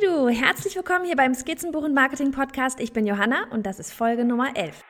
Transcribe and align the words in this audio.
du, 0.00 0.28
herzlich 0.28 0.76
willkommen 0.76 1.04
hier 1.04 1.16
beim 1.16 1.34
Skizzenbuch 1.34 1.82
und 1.82 1.92
Marketing 1.92 2.30
Podcast. 2.30 2.80
Ich 2.80 2.94
bin 2.94 3.06
Johanna 3.06 3.44
und 3.50 3.66
das 3.66 3.78
ist 3.78 3.92
Folge 3.92 4.24
Nummer 4.24 4.56
11. 4.56 4.82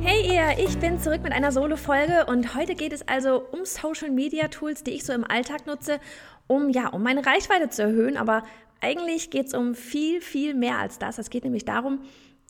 Hey 0.00 0.34
ihr, 0.34 0.58
ich 0.58 0.78
bin 0.78 0.98
zurück 0.98 1.22
mit 1.22 1.32
einer 1.32 1.52
Solo-Folge 1.52 2.26
und 2.26 2.56
heute 2.56 2.74
geht 2.74 2.92
es 2.92 3.06
also 3.06 3.44
um 3.52 3.64
Social 3.64 4.10
Media 4.10 4.48
Tools, 4.48 4.82
die 4.82 4.92
ich 4.92 5.04
so 5.04 5.12
im 5.12 5.22
Alltag 5.22 5.66
nutze, 5.68 6.00
um 6.48 6.70
ja, 6.70 6.88
um 6.88 7.04
meine 7.04 7.24
Reichweite 7.24 7.68
zu 7.68 7.82
erhöhen, 7.82 8.16
aber 8.16 8.42
eigentlich 8.80 9.30
geht 9.30 9.46
es 9.46 9.54
um 9.54 9.74
viel, 9.74 10.20
viel 10.20 10.54
mehr 10.54 10.78
als 10.78 10.98
das. 10.98 11.18
Es 11.18 11.30
geht 11.30 11.44
nämlich 11.44 11.64
darum, 11.64 12.00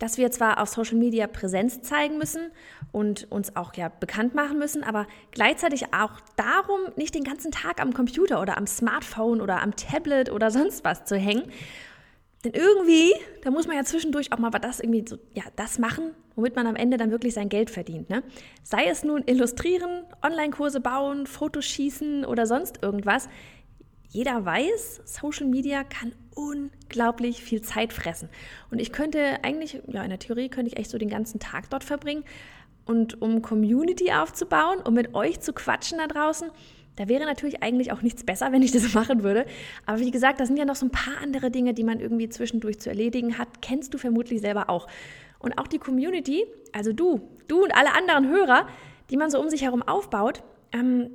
dass 0.00 0.16
wir 0.16 0.30
zwar 0.30 0.60
auf 0.60 0.68
Social 0.70 0.96
Media 0.96 1.26
Präsenz 1.26 1.82
zeigen 1.82 2.18
müssen 2.18 2.50
und 2.90 3.30
uns 3.30 3.54
auch 3.54 3.74
ja 3.74 3.88
bekannt 3.88 4.34
machen 4.34 4.58
müssen, 4.58 4.82
aber 4.82 5.06
gleichzeitig 5.30 5.92
auch 5.92 6.20
darum, 6.36 6.80
nicht 6.96 7.14
den 7.14 7.22
ganzen 7.22 7.52
Tag 7.52 7.80
am 7.80 7.92
Computer 7.92 8.40
oder 8.40 8.56
am 8.56 8.66
Smartphone 8.66 9.40
oder 9.40 9.62
am 9.62 9.76
Tablet 9.76 10.32
oder 10.32 10.50
sonst 10.50 10.84
was 10.84 11.04
zu 11.04 11.16
hängen. 11.16 11.44
Denn 12.44 12.52
irgendwie, 12.52 13.12
da 13.42 13.50
muss 13.50 13.66
man 13.66 13.76
ja 13.76 13.84
zwischendurch 13.84 14.32
auch 14.32 14.38
mal 14.38 14.48
das 14.50 14.80
irgendwie 14.80 15.04
so, 15.06 15.18
ja, 15.34 15.42
das 15.56 15.78
machen, 15.78 16.12
womit 16.34 16.56
man 16.56 16.66
am 16.66 16.76
Ende 16.76 16.96
dann 16.96 17.10
wirklich 17.10 17.34
sein 17.34 17.50
Geld 17.50 17.68
verdient. 17.68 18.08
Ne? 18.08 18.22
Sei 18.62 18.86
es 18.86 19.04
nun 19.04 19.22
illustrieren, 19.26 20.04
Online-Kurse 20.22 20.80
bauen, 20.80 21.26
Fotos 21.26 21.66
schießen 21.66 22.24
oder 22.24 22.46
sonst 22.46 22.82
irgendwas 22.82 23.28
jeder 24.10 24.44
weiß, 24.44 25.02
Social 25.04 25.46
Media 25.46 25.84
kann 25.84 26.12
unglaublich 26.34 27.42
viel 27.42 27.62
Zeit 27.62 27.92
fressen. 27.92 28.28
Und 28.70 28.80
ich 28.80 28.92
könnte 28.92 29.38
eigentlich, 29.42 29.80
ja, 29.86 30.02
in 30.02 30.10
der 30.10 30.18
Theorie 30.18 30.48
könnte 30.48 30.72
ich 30.72 30.78
echt 30.78 30.90
so 30.90 30.98
den 30.98 31.08
ganzen 31.08 31.38
Tag 31.38 31.70
dort 31.70 31.84
verbringen. 31.84 32.24
Und 32.84 33.22
um 33.22 33.40
Community 33.40 34.10
aufzubauen, 34.12 34.78
um 34.84 34.94
mit 34.94 35.14
euch 35.14 35.40
zu 35.40 35.52
quatschen 35.52 35.98
da 35.98 36.08
draußen, 36.08 36.50
da 36.96 37.08
wäre 37.08 37.24
natürlich 37.24 37.62
eigentlich 37.62 37.92
auch 37.92 38.02
nichts 38.02 38.24
besser, 38.24 38.50
wenn 38.50 38.62
ich 38.62 38.72
das 38.72 38.94
machen 38.94 39.22
würde. 39.22 39.46
Aber 39.86 40.00
wie 40.00 40.10
gesagt, 40.10 40.40
da 40.40 40.46
sind 40.46 40.56
ja 40.56 40.64
noch 40.64 40.74
so 40.74 40.86
ein 40.86 40.90
paar 40.90 41.18
andere 41.22 41.52
Dinge, 41.52 41.72
die 41.72 41.84
man 41.84 42.00
irgendwie 42.00 42.28
zwischendurch 42.28 42.80
zu 42.80 42.90
erledigen 42.90 43.38
hat. 43.38 43.62
Kennst 43.62 43.94
du 43.94 43.98
vermutlich 43.98 44.40
selber 44.40 44.68
auch. 44.68 44.88
Und 45.38 45.56
auch 45.56 45.68
die 45.68 45.78
Community, 45.78 46.44
also 46.72 46.92
du, 46.92 47.20
du 47.46 47.62
und 47.62 47.74
alle 47.76 47.94
anderen 47.94 48.28
Hörer, 48.28 48.66
die 49.08 49.16
man 49.16 49.30
so 49.30 49.40
um 49.40 49.48
sich 49.48 49.62
herum 49.62 49.82
aufbaut, 49.82 50.42
ähm, 50.72 51.10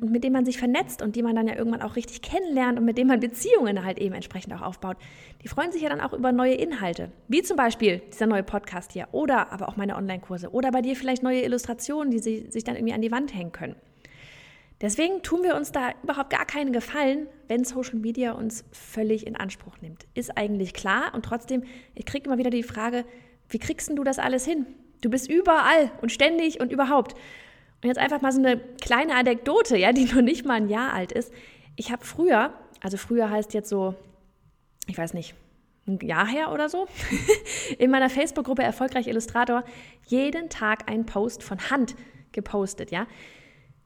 mit 0.00 0.22
dem 0.22 0.34
man 0.34 0.44
sich 0.44 0.58
vernetzt 0.58 1.00
und 1.00 1.16
die 1.16 1.22
man 1.22 1.34
dann 1.34 1.48
ja 1.48 1.56
irgendwann 1.56 1.82
auch 1.82 1.96
richtig 1.96 2.20
kennenlernt 2.20 2.78
und 2.78 2.84
mit 2.84 2.98
dem 2.98 3.06
man 3.06 3.20
Beziehungen 3.20 3.84
halt 3.84 3.98
eben 3.98 4.14
entsprechend 4.14 4.52
auch 4.52 4.60
aufbaut, 4.60 4.98
die 5.42 5.48
freuen 5.48 5.72
sich 5.72 5.82
ja 5.82 5.88
dann 5.88 6.00
auch 6.00 6.12
über 6.12 6.30
neue 6.30 6.54
Inhalte. 6.54 7.10
Wie 7.28 7.42
zum 7.42 7.56
Beispiel 7.56 8.02
dieser 8.12 8.26
neue 8.26 8.42
Podcast 8.42 8.92
hier 8.92 9.08
oder 9.12 9.50
aber 9.50 9.68
auch 9.68 9.76
meine 9.76 9.96
Online-Kurse 9.96 10.50
oder 10.50 10.70
bei 10.70 10.82
dir 10.82 10.94
vielleicht 10.94 11.22
neue 11.22 11.42
Illustrationen, 11.42 12.10
die 12.10 12.18
sie, 12.18 12.50
sich 12.50 12.64
dann 12.64 12.76
irgendwie 12.76 12.92
an 12.94 13.00
die 13.00 13.12
Wand 13.12 13.34
hängen 13.34 13.52
können. 13.52 13.76
Deswegen 14.82 15.22
tun 15.22 15.44
wir 15.44 15.54
uns 15.54 15.70
da 15.70 15.92
überhaupt 16.02 16.30
gar 16.30 16.44
keinen 16.44 16.72
Gefallen, 16.72 17.28
wenn 17.46 17.64
Social 17.64 17.94
Media 18.00 18.32
uns 18.32 18.64
völlig 18.72 19.26
in 19.26 19.36
Anspruch 19.36 19.80
nimmt. 19.80 20.06
Ist 20.14 20.36
eigentlich 20.36 20.74
klar 20.74 21.14
und 21.14 21.24
trotzdem, 21.24 21.62
ich 21.94 22.04
kriege 22.04 22.26
immer 22.26 22.36
wieder 22.36 22.50
die 22.50 22.64
Frage, 22.64 23.04
wie 23.48 23.60
kriegst 23.60 23.90
du 23.96 24.02
das 24.02 24.18
alles 24.18 24.44
hin? 24.44 24.66
Du 25.00 25.08
bist 25.08 25.30
überall 25.30 25.92
und 26.00 26.10
ständig 26.10 26.60
und 26.60 26.72
überhaupt. 26.72 27.14
Und 27.82 27.88
jetzt 27.88 27.98
einfach 27.98 28.20
mal 28.20 28.32
so 28.32 28.38
eine 28.38 28.58
kleine 28.58 29.16
Anekdote, 29.16 29.76
ja, 29.76 29.92
die 29.92 30.04
noch 30.14 30.22
nicht 30.22 30.44
mal 30.44 30.54
ein 30.54 30.68
Jahr 30.68 30.92
alt 30.92 31.12
ist. 31.12 31.32
Ich 31.76 31.90
habe 31.90 32.04
früher, 32.04 32.52
also 32.80 32.96
früher 32.96 33.30
heißt 33.30 33.54
jetzt 33.54 33.68
so, 33.68 33.94
ich 34.86 34.96
weiß 34.96 35.14
nicht, 35.14 35.34
ein 35.86 35.98
Jahr 36.00 36.26
her 36.26 36.52
oder 36.52 36.68
so, 36.68 36.86
in 37.78 37.90
meiner 37.90 38.08
Facebook-Gruppe 38.08 38.62
Erfolgreich 38.62 39.08
Illustrator 39.08 39.64
jeden 40.06 40.48
Tag 40.48 40.88
einen 40.88 41.06
Post 41.06 41.42
von 41.42 41.70
Hand 41.70 41.96
gepostet, 42.30 42.92
ja. 42.92 43.06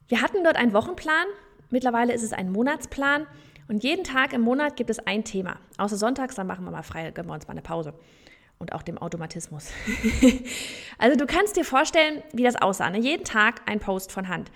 Wir 0.08 0.20
hatten 0.20 0.44
dort 0.44 0.56
einen 0.56 0.72
Wochenplan, 0.72 1.26
mittlerweile 1.70 2.12
ist 2.12 2.22
es 2.22 2.32
ein 2.32 2.52
Monatsplan 2.52 3.26
und 3.66 3.82
jeden 3.82 4.04
Tag 4.04 4.34
im 4.34 4.42
Monat 4.42 4.76
gibt 4.76 4.90
es 4.90 5.00
ein 5.00 5.24
Thema. 5.24 5.58
Außer 5.78 5.96
sonntags, 5.96 6.34
dann 6.34 6.46
machen 6.46 6.64
wir 6.64 6.70
mal 6.70 6.82
frei, 6.82 7.10
gönnen 7.10 7.30
wir 7.30 7.34
uns 7.34 7.48
mal 7.48 7.52
eine 7.52 7.62
Pause 7.62 7.94
und 8.58 8.72
auch 8.72 8.82
dem 8.82 8.98
Automatismus. 8.98 9.70
also 10.98 11.16
du 11.16 11.26
kannst 11.26 11.56
dir 11.56 11.64
vorstellen, 11.64 12.22
wie 12.32 12.42
das 12.42 12.56
aussah. 12.56 12.90
Ne? 12.90 12.98
Jeden 12.98 13.24
Tag 13.24 13.62
ein 13.66 13.80
Post 13.80 14.12
von 14.12 14.28
Hand. 14.28 14.50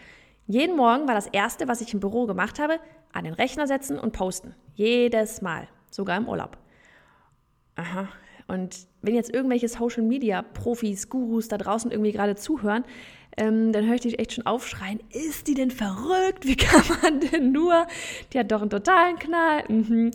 Jeden 0.46 0.76
Morgen 0.76 1.06
war 1.06 1.14
das 1.14 1.26
Erste, 1.26 1.68
was 1.68 1.80
ich 1.80 1.94
im 1.94 2.00
Büro 2.00 2.26
gemacht 2.26 2.58
habe, 2.58 2.80
an 3.12 3.24
den 3.24 3.34
Rechner 3.34 3.66
setzen 3.66 3.98
und 3.98 4.12
posten. 4.12 4.54
Jedes 4.74 5.42
Mal, 5.42 5.68
sogar 5.90 6.16
im 6.16 6.28
Urlaub. 6.28 6.56
Aha. 7.76 8.08
Und 8.48 8.88
wenn 9.00 9.14
jetzt 9.14 9.32
irgendwelche 9.32 9.68
Social-Media-Profis, 9.68 11.08
Gurus 11.08 11.46
da 11.48 11.56
draußen 11.56 11.90
irgendwie 11.90 12.10
gerade 12.12 12.34
zuhören, 12.34 12.84
ähm, 13.36 13.72
dann 13.72 13.86
höre 13.86 13.94
ich 13.94 14.00
dich 14.00 14.18
echt 14.18 14.32
schon 14.32 14.46
aufschreien, 14.46 15.00
ist 15.10 15.46
die 15.46 15.54
denn 15.54 15.70
verrückt? 15.70 16.46
Wie 16.46 16.56
kann 16.56 16.82
man 17.00 17.20
denn 17.20 17.52
nur? 17.52 17.86
Die 18.32 18.38
hat 18.38 18.50
doch 18.50 18.60
einen 18.60 18.70
totalen 18.70 19.18
Knall. 19.18 19.64
Mhm. 19.68 20.10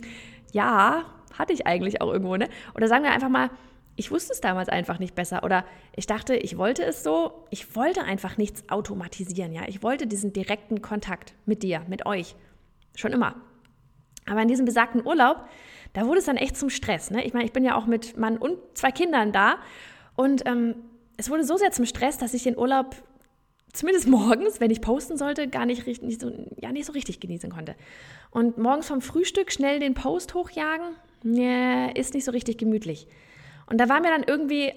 Ja, 0.52 1.06
hatte 1.38 1.54
ich 1.54 1.66
eigentlich 1.66 2.02
auch 2.02 2.12
irgendwo, 2.12 2.36
ne? 2.36 2.50
Oder 2.76 2.88
sagen 2.88 3.04
wir 3.04 3.12
einfach 3.12 3.30
mal, 3.30 3.50
ich 3.96 4.12
wusste 4.12 4.34
es 4.34 4.42
damals 4.42 4.70
einfach 4.70 5.00
nicht 5.00 5.16
besser 5.16 5.44
oder 5.44 5.66
ich 5.96 6.06
dachte, 6.06 6.36
ich 6.36 6.58
wollte 6.58 6.84
es 6.84 7.04
so, 7.04 7.46
ich 7.50 7.76
wollte 7.76 8.04
einfach 8.04 8.38
nichts 8.38 8.70
automatisieren, 8.70 9.54
ja. 9.54 9.64
Ich 9.68 9.84
wollte 9.84 10.08
diesen 10.08 10.34
direkten 10.34 10.82
Kontakt 10.82 11.34
mit 11.46 11.64
dir, 11.64 11.82
mit 11.88 12.06
euch. 12.06 12.36
Schon 12.96 13.14
immer. 13.14 13.36
Aber 14.26 14.42
in 14.42 14.48
diesem 14.48 14.66
besagten 14.66 15.06
Urlaub, 15.06 15.46
da 15.94 16.06
wurde 16.06 16.20
es 16.20 16.26
dann 16.26 16.38
echt 16.38 16.58
zum 16.58 16.70
Stress. 16.70 17.12
Ne? 17.12 17.26
Ich 17.26 17.34
meine, 17.34 17.46
ich 17.46 17.54
bin 17.54 17.64
ja 17.64 17.76
auch 17.76 17.86
mit 17.86 18.18
Mann 18.18 18.38
und 18.38 18.58
zwei 18.74 18.92
Kindern 18.92 19.32
da 19.32 19.58
und 20.16 20.46
ähm, 20.46 20.76
es 21.18 21.30
wurde 21.30 21.46
so 21.46 21.56
sehr 21.56 21.72
zum 21.72 21.86
Stress, 21.86 22.18
dass 22.18 22.34
ich 22.34 22.44
den 22.44 22.58
Urlaub 22.58 22.96
zumindest 23.72 24.08
morgens, 24.10 24.60
wenn 24.60 24.72
ich 24.72 24.82
posten 24.82 25.18
sollte, 25.18 25.48
gar 25.48 25.66
nicht, 25.66 25.86
nicht, 26.02 26.20
so, 26.20 26.32
ja, 26.60 26.72
nicht 26.72 26.86
so 26.86 26.92
richtig 26.92 27.22
genießen 27.22 27.50
konnte. 27.50 27.76
Und 28.32 28.58
morgens 28.58 28.88
vom 28.88 29.02
Frühstück 29.02 29.52
schnell 29.54 29.80
den 29.80 29.94
Post 29.94 30.34
hochjagen, 30.34 30.96
nee, 31.24 31.92
ist 31.94 32.14
nicht 32.14 32.26
so 32.26 32.32
richtig 32.32 32.58
gemütlich. 32.58 33.08
Und 33.68 33.80
da 33.80 33.90
war 33.90 34.00
mir 34.00 34.10
dann 34.10 34.24
irgendwie 34.24 34.74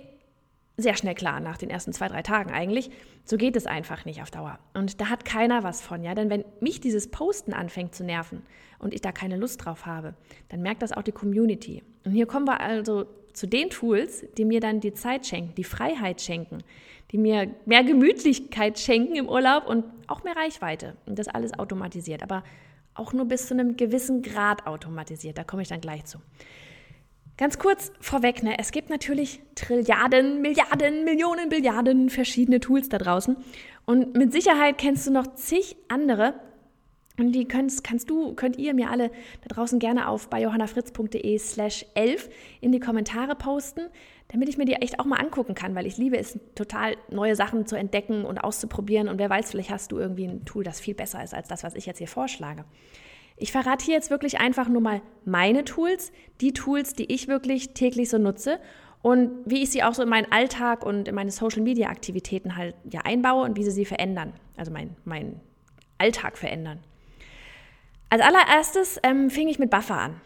sehr 0.79 0.95
schnell 0.97 1.15
klar, 1.15 1.41
nach 1.41 1.59
den 1.59 1.71
ersten 1.71 1.93
zwei, 1.93 2.09
drei 2.09 2.23
Tagen 2.23 2.53
eigentlich, 2.53 2.91
so 3.25 3.37
geht 3.37 3.57
es 3.57 3.67
einfach 3.67 4.05
nicht 4.05 4.23
auf 4.23 4.31
Dauer. 4.31 4.59
Und 4.75 5.01
da 5.01 5.11
hat 5.11 5.25
keiner 5.25 5.65
was 5.65 5.83
von, 5.83 6.05
ja. 6.05 6.15
Denn 6.15 6.31
wenn 6.31 6.45
mich 6.61 6.81
dieses 6.81 7.11
Posten 7.11 7.53
anfängt 7.53 7.95
zu 7.95 8.05
nerven 8.05 8.43
und 8.79 8.95
ich 8.95 9.01
da 9.01 9.11
keine 9.11 9.37
Lust 9.37 9.65
drauf 9.65 9.87
habe, 9.87 10.15
dann 10.49 10.63
merkt 10.63 10.83
das 10.83 10.93
auch 10.93 11.03
die 11.03 11.13
Community. 11.13 11.83
Und 12.05 12.13
hier 12.13 12.27
kommen 12.27 12.47
wir 12.47 12.61
also 12.61 13.07
zu 13.33 13.47
den 13.47 13.71
Tools, 13.71 14.25
die 14.37 14.45
mir 14.45 14.61
dann 14.61 14.81
die 14.81 14.95
Zeit 14.95 15.27
schenken, 15.27 15.55
die 15.57 15.65
Freiheit 15.65 16.21
schenken, 16.21 16.59
die 17.11 17.19
mir 17.19 17.51
mehr 17.67 17.83
Gemütlichkeit 17.83 18.79
schenken 18.79 19.17
im 19.17 19.29
Urlaub 19.29 19.67
und 19.67 19.85
auch 20.07 20.23
mehr 20.23 20.37
Reichweite. 20.37 20.97
Und 21.07 21.19
das 21.19 21.29
alles 21.29 21.59
automatisiert, 21.59 22.23
aber 22.23 22.45
auch 22.95 23.13
nur 23.13 23.27
bis 23.27 23.49
zu 23.49 23.55
einem 23.55 23.77
gewissen 23.77 24.23
Grad 24.23 24.67
automatisiert. 24.67 25.39
Da 25.39 25.45
komme 25.45 25.63
ich 25.63 25.69
dann 25.69 25.81
gleich 25.81 26.05
zu. 26.05 26.19
Ganz 27.39 27.57
kurz 27.57 27.93
vorweg, 28.01 28.43
ne, 28.43 28.59
es 28.59 28.73
gibt 28.73 28.91
natürlich 28.91 29.41
Trilliarden, 29.55 30.43
Milliarden, 30.43 31.05
Millionen, 31.05 31.49
Billiarden 31.49 32.11
verschiedene 32.11 32.59
Tools 32.59 32.89
da 32.89 32.99
draußen. 32.99 33.37
Und 33.87 34.17
mit 34.17 34.33
Sicherheit 34.33 34.77
kennst 34.77 35.07
du 35.07 35.13
noch 35.13 35.35
zig 35.35 35.77
andere. 35.87 36.35
Und 37.17 37.33
die 37.33 37.47
könnt, 37.47 37.85
kannst 37.85 38.11
du, 38.11 38.35
könnt 38.35 38.59
ihr 38.59 38.75
mir 38.75 38.91
alle 38.91 39.11
da 39.43 39.55
draußen 39.55 39.79
gerne 39.79 40.09
auf 40.09 40.29
bei 40.29 40.43
johannafritz.de 40.43 41.39
slash 41.39 41.87
11 41.95 42.29
in 42.61 42.73
die 42.73 42.81
Kommentare 42.81 43.37
posten, 43.37 43.83
damit 44.29 44.49
ich 44.49 44.59
mir 44.59 44.65
die 44.65 44.75
echt 44.75 44.99
auch 44.99 45.05
mal 45.05 45.21
angucken 45.21 45.55
kann, 45.55 45.77
weil 45.77 45.87
ich 45.87 45.97
liebe 45.97 46.19
es, 46.19 46.41
total 46.57 46.97
neue 47.09 47.37
Sachen 47.37 47.67
zu 47.67 47.77
entdecken 47.77 48.25
und 48.25 48.39
auszuprobieren. 48.39 49.09
Und 49.09 49.19
wer 49.21 49.31
weiß, 49.31 49.53
vielleicht 49.53 49.71
hast 49.71 49.93
du 49.93 49.99
irgendwie 49.99 50.27
ein 50.27 50.45
Tool, 50.45 50.65
das 50.65 50.81
viel 50.81 50.95
besser 50.95 51.23
ist 51.23 51.35
als 51.35 51.47
das, 51.47 51.63
was 51.63 51.77
ich 51.77 51.87
jetzt 51.87 51.99
hier 51.99 52.09
vorschlage. 52.09 52.65
Ich 53.39 53.53
verrate 53.53 53.85
hier 53.85 53.95
jetzt 53.95 54.11
wirklich 54.11 54.41
einfach 54.41 54.69
nur 54.69 54.81
mal 54.81 55.01
meine 55.25 55.65
Tools, 55.65 56.13
die 56.41 56.53
Tools, 56.53 56.95
die 56.95 57.13
ich 57.13 57.29
wirklich 57.29 57.75
täglich 57.75 58.11
so 58.11 58.19
nutze 58.19 58.59
und 59.03 59.31
wie 59.45 59.63
ich 59.63 59.71
sie 59.71 59.83
auch 59.83 59.95
so 59.95 60.03
in 60.03 60.09
meinen 60.09 60.31
Alltag 60.33 60.85
und 60.85 61.09
in 61.09 61.15
meine 61.15 61.31
Social 61.31 61.63
Media 61.63 61.89
Aktivitäten 61.89 62.57
halt 62.57 62.75
ja 62.91 63.01
einbaue 63.05 63.45
und 63.45 63.57
wie 63.57 63.65
sie 63.65 63.71
sie 63.71 63.85
verändern, 63.85 64.33
also 64.57 64.73
mein, 64.73 64.97
mein 65.05 65.41
Alltag 65.99 66.37
verändern. 66.37 66.81
Als 68.11 68.23
allererstes 68.23 68.99
ähm, 69.03 69.31
fing 69.31 69.49
ich 69.49 69.59
mit 69.59 69.71
Buffer 69.71 69.99
an. 69.99 70.21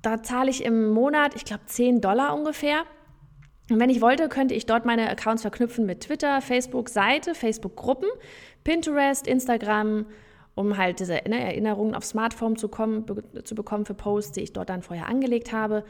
Da 0.00 0.22
zahle 0.22 0.50
ich 0.50 0.64
im 0.64 0.90
Monat, 0.90 1.34
ich 1.34 1.44
glaube, 1.44 1.66
10 1.66 2.00
Dollar 2.00 2.34
ungefähr. 2.34 2.84
Und 3.68 3.78
wenn 3.78 3.90
ich 3.90 4.00
wollte, 4.00 4.28
könnte 4.28 4.54
ich 4.54 4.66
dort 4.66 4.84
meine 4.84 5.08
Accounts 5.10 5.42
verknüpfen 5.42 5.86
mit 5.86 6.00
Twitter, 6.02 6.40
Facebook-Seite, 6.40 7.34
Facebook-Gruppen, 7.34 8.08
Pinterest, 8.64 9.26
Instagram, 9.26 10.06
um 10.54 10.76
halt 10.76 11.00
diese 11.00 11.14
ne, 11.28 11.40
Erinnerungen 11.40 11.94
auf 11.94 12.04
Smartphone 12.04 12.56
zu, 12.56 12.68
kommen, 12.68 13.04
zu 13.44 13.54
bekommen 13.54 13.84
für 13.84 13.94
Posts, 13.94 14.32
die 14.32 14.40
ich 14.40 14.52
dort 14.52 14.68
dann 14.68 14.82
vorher 14.82 15.08
angelegt 15.08 15.52
habe. 15.52 15.84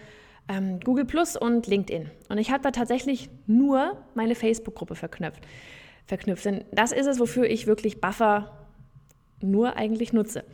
Ähm, 0.49 0.81
Google 0.81 1.05
Plus 1.05 1.37
und 1.37 1.67
LinkedIn. 1.67 2.11
Und 2.29 2.39
ich 2.39 2.51
habe 2.51 2.63
da 2.63 2.71
tatsächlich 2.71 3.31
nur 3.47 3.97
meine 4.15 4.35
Facebook-Gruppe 4.35 4.95
verknüpft. 4.95 5.47
verknüpft. 6.07 6.45
Denn 6.45 6.65
das 6.73 6.93
ist 6.93 7.07
es, 7.07 7.21
wofür 7.21 7.49
ich 7.49 7.67
wirklich 7.67 8.01
Buffer 8.01 8.53
nur 9.41 9.77
eigentlich 9.77 10.13
nutze. 10.13 10.45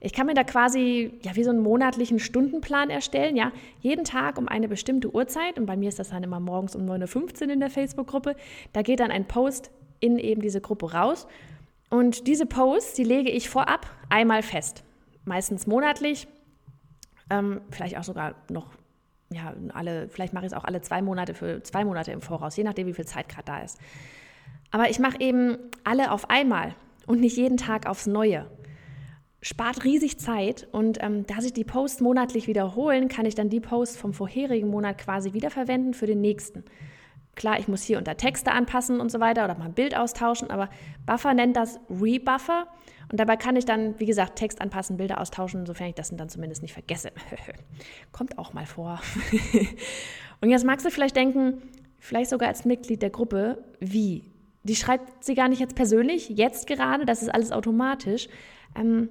Ich 0.00 0.12
kann 0.12 0.26
mir 0.26 0.34
da 0.34 0.44
quasi 0.44 1.18
ja 1.22 1.34
wie 1.36 1.42
so 1.42 1.50
einen 1.50 1.62
monatlichen 1.62 2.18
Stundenplan 2.18 2.90
erstellen, 2.90 3.34
ja, 3.34 3.50
jeden 3.80 4.04
Tag 4.04 4.38
um 4.38 4.46
eine 4.46 4.68
bestimmte 4.68 5.12
Uhrzeit 5.12 5.58
und 5.58 5.66
bei 5.66 5.76
mir 5.76 5.88
ist 5.88 5.98
das 5.98 6.10
dann 6.10 6.22
immer 6.22 6.38
morgens 6.38 6.76
um 6.76 6.82
9.15 6.82 7.46
Uhr 7.46 7.52
in 7.52 7.60
der 7.60 7.70
Facebook-Gruppe. 7.70 8.36
Da 8.72 8.82
geht 8.82 9.00
dann 9.00 9.10
ein 9.10 9.26
Post 9.26 9.70
in 9.98 10.18
eben 10.18 10.42
diese 10.42 10.60
Gruppe 10.60 10.92
raus 10.92 11.26
und 11.90 12.26
diese 12.26 12.46
Posts, 12.46 12.94
die 12.94 13.04
lege 13.04 13.30
ich 13.30 13.48
vorab 13.48 13.86
einmal 14.08 14.42
fest, 14.42 14.84
meistens 15.24 15.66
monatlich, 15.66 16.26
ähm, 17.30 17.60
vielleicht 17.70 17.96
auch 17.96 18.04
sogar 18.04 18.34
noch 18.50 18.70
ja, 19.30 19.54
alle, 19.74 20.08
vielleicht 20.08 20.32
mache 20.32 20.46
ich 20.46 20.52
es 20.52 20.56
auch 20.56 20.64
alle 20.64 20.80
zwei 20.82 21.02
Monate 21.02 21.34
für 21.34 21.62
zwei 21.62 21.84
Monate 21.84 22.12
im 22.12 22.20
Voraus, 22.20 22.56
je 22.56 22.64
nachdem, 22.64 22.86
wie 22.86 22.94
viel 22.94 23.06
Zeit 23.06 23.28
gerade 23.28 23.44
da 23.44 23.58
ist. 23.60 23.78
Aber 24.70 24.88
ich 24.88 24.98
mache 24.98 25.20
eben 25.20 25.58
alle 25.84 26.12
auf 26.12 26.30
einmal 26.30 26.74
und 27.06 27.20
nicht 27.20 27.36
jeden 27.36 27.56
Tag 27.56 27.86
aufs 27.86 28.06
Neue. 28.06 28.46
Spart 29.42 29.84
riesig 29.84 30.18
Zeit 30.18 30.66
und 30.72 30.98
ähm, 31.02 31.26
da 31.26 31.40
sich 31.40 31.52
die 31.52 31.64
Posts 31.64 32.00
monatlich 32.00 32.46
wiederholen, 32.46 33.08
kann 33.08 33.26
ich 33.26 33.34
dann 33.34 33.48
die 33.48 33.60
Posts 33.60 33.96
vom 33.96 34.12
vorherigen 34.12 34.68
Monat 34.68 34.98
quasi 34.98 35.32
wiederverwenden 35.32 35.94
für 35.94 36.06
den 36.06 36.20
nächsten. 36.20 36.64
Klar, 37.36 37.60
ich 37.60 37.68
muss 37.68 37.82
hier 37.82 37.98
unter 37.98 38.16
Texte 38.16 38.50
anpassen 38.50 38.98
und 38.98 39.12
so 39.12 39.20
weiter 39.20 39.44
oder 39.44 39.56
mal 39.56 39.66
ein 39.66 39.74
Bild 39.74 39.96
austauschen, 39.96 40.50
aber 40.50 40.70
Buffer 41.04 41.34
nennt 41.34 41.54
das 41.54 41.78
Rebuffer 41.90 42.66
und 43.10 43.20
dabei 43.20 43.36
kann 43.36 43.56
ich 43.56 43.66
dann, 43.66 44.00
wie 44.00 44.06
gesagt, 44.06 44.36
Text 44.36 44.60
anpassen, 44.60 44.96
Bilder 44.96 45.20
austauschen, 45.20 45.66
sofern 45.66 45.88
ich 45.88 45.94
das 45.94 46.10
dann 46.16 46.28
zumindest 46.30 46.62
nicht 46.62 46.72
vergesse. 46.72 47.12
Kommt 48.12 48.38
auch 48.38 48.54
mal 48.54 48.64
vor. 48.64 49.00
und 50.40 50.48
jetzt 50.48 50.64
magst 50.64 50.84
du 50.86 50.90
vielleicht 50.90 51.14
denken, 51.14 51.62
vielleicht 51.98 52.30
sogar 52.30 52.48
als 52.48 52.64
Mitglied 52.64 53.02
der 53.02 53.10
Gruppe, 53.10 53.62
wie? 53.80 54.32
Die 54.64 54.74
schreibt 54.74 55.22
sie 55.22 55.34
gar 55.34 55.48
nicht 55.48 55.60
jetzt 55.60 55.76
persönlich, 55.76 56.30
jetzt 56.30 56.66
gerade, 56.66 57.04
das 57.04 57.22
ist 57.22 57.28
alles 57.28 57.52
automatisch. 57.52 58.28
Ähm, 58.74 59.10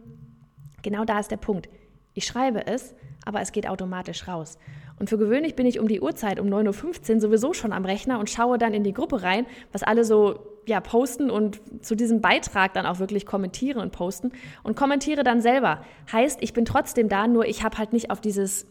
genau 0.82 1.06
da 1.06 1.20
ist 1.20 1.30
der 1.30 1.38
Punkt. 1.38 1.70
Ich 2.14 2.26
schreibe 2.26 2.66
es, 2.66 2.96
aber 3.24 3.40
es 3.40 3.52
geht 3.52 3.68
automatisch 3.68 4.28
raus. 4.28 4.58
Und 5.00 5.10
für 5.10 5.18
gewöhnlich 5.18 5.56
bin 5.56 5.66
ich 5.66 5.80
um 5.80 5.88
die 5.88 6.00
Uhrzeit, 6.00 6.40
um 6.40 6.48
9.15 6.48 7.16
Uhr 7.16 7.22
sowieso 7.22 7.54
schon 7.54 7.74
am 7.74 7.86
Rechner 7.86 8.20
und 8.20 8.30
schaue 8.30 8.58
dann 8.58 8.74
in 8.74 8.84
die 8.84 8.94
Gruppe 8.94 9.24
rein, 9.24 9.46
was 9.72 9.84
alle 9.84 10.06
so 10.06 10.40
ja, 10.68 10.80
posten 10.80 11.30
und 11.30 11.60
zu 11.86 11.96
diesem 11.96 12.22
Beitrag 12.22 12.74
dann 12.74 12.86
auch 12.86 13.00
wirklich 13.00 13.26
kommentieren 13.26 13.82
und 13.82 13.92
posten 13.92 14.32
und 14.64 14.76
kommentiere 14.76 15.24
dann 15.24 15.42
selber. 15.42 15.84
Heißt, 16.12 16.42
ich 16.42 16.54
bin 16.54 16.66
trotzdem 16.66 17.10
da, 17.10 17.28
nur 17.28 17.46
ich 17.46 17.64
habe 17.64 17.78
halt 17.78 17.94
nicht 17.94 18.10
auf 18.10 18.22
dieses 18.22 18.66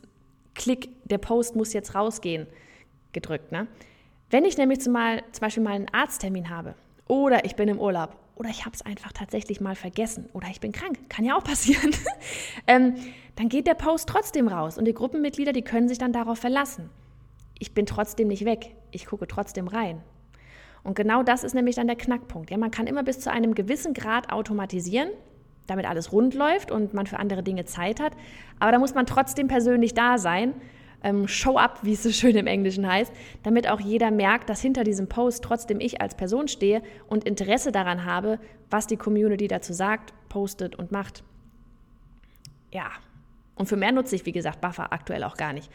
Klick, 0.54 0.88
der 1.04 1.18
Post 1.18 1.56
muss 1.56 1.72
jetzt 1.72 1.94
rausgehen, 1.94 2.46
gedrückt. 3.12 3.52
Ne? 3.52 3.66
Wenn 4.30 4.44
ich 4.44 4.56
nämlich 4.56 4.80
zum, 4.80 4.94
Beispiel 4.94 5.62
mal 5.62 5.72
einen 5.72 5.88
Arzttermin 5.92 6.50
habe 6.50 6.74
oder 7.06 7.44
ich 7.44 7.54
bin 7.54 7.68
im 7.68 7.78
Urlaub 7.78 8.16
oder 8.36 8.50
ich 8.50 8.64
habe 8.64 8.74
es 8.74 8.82
einfach 8.82 9.12
tatsächlich 9.12 9.60
mal 9.60 9.74
vergessen 9.74 10.28
oder 10.32 10.48
ich 10.48 10.60
bin 10.60 10.72
krank, 10.72 10.98
kann 11.08 11.24
ja 11.24 11.36
auch 11.36 11.44
passieren, 11.44 11.90
ähm, 12.66 12.94
dann 13.36 13.48
geht 13.48 13.66
der 13.66 13.74
Post 13.74 14.08
trotzdem 14.08 14.48
raus 14.48 14.78
und 14.78 14.84
die 14.86 14.94
Gruppenmitglieder, 14.94 15.52
die 15.52 15.62
können 15.62 15.88
sich 15.88 15.98
dann 15.98 16.12
darauf 16.12 16.38
verlassen. 16.38 16.90
Ich 17.58 17.72
bin 17.72 17.86
trotzdem 17.86 18.28
nicht 18.28 18.44
weg, 18.44 18.74
ich 18.90 19.06
gucke 19.06 19.26
trotzdem 19.26 19.68
rein. 19.68 20.02
Und 20.82 20.94
genau 20.94 21.22
das 21.22 21.44
ist 21.44 21.54
nämlich 21.54 21.76
dann 21.76 21.86
der 21.86 21.96
Knackpunkt. 21.96 22.50
Ja, 22.50 22.58
man 22.58 22.70
kann 22.70 22.86
immer 22.86 23.02
bis 23.02 23.20
zu 23.20 23.30
einem 23.30 23.54
gewissen 23.54 23.94
Grad 23.94 24.30
automatisieren, 24.30 25.08
damit 25.66 25.86
alles 25.86 26.12
rund 26.12 26.34
läuft 26.34 26.70
und 26.70 26.92
man 26.92 27.06
für 27.06 27.18
andere 27.18 27.42
Dinge 27.42 27.64
Zeit 27.64 28.00
hat. 28.00 28.12
Aber 28.58 28.70
da 28.70 28.78
muss 28.78 28.94
man 28.94 29.06
trotzdem 29.06 29.48
persönlich 29.48 29.94
da 29.94 30.18
sein, 30.18 30.52
ähm, 31.04 31.28
Show 31.28 31.56
up, 31.56 31.78
wie 31.82 31.92
es 31.92 32.02
so 32.02 32.10
schön 32.10 32.36
im 32.36 32.48
Englischen 32.48 32.88
heißt, 32.88 33.12
damit 33.44 33.68
auch 33.68 33.80
jeder 33.80 34.10
merkt, 34.10 34.50
dass 34.50 34.60
hinter 34.60 34.82
diesem 34.82 35.08
Post 35.08 35.44
trotzdem 35.44 35.78
ich 35.78 36.00
als 36.00 36.16
Person 36.16 36.48
stehe 36.48 36.82
und 37.06 37.24
Interesse 37.24 37.70
daran 37.70 38.04
habe, 38.04 38.40
was 38.70 38.88
die 38.88 38.96
Community 38.96 39.46
dazu 39.46 39.72
sagt, 39.72 40.12
postet 40.28 40.74
und 40.74 40.90
macht. 40.90 41.22
Ja, 42.72 42.90
und 43.54 43.68
für 43.68 43.76
mehr 43.76 43.92
nutze 43.92 44.16
ich, 44.16 44.26
wie 44.26 44.32
gesagt, 44.32 44.60
Buffer 44.60 44.92
aktuell 44.92 45.22
auch 45.22 45.36
gar 45.36 45.52
nicht. 45.52 45.70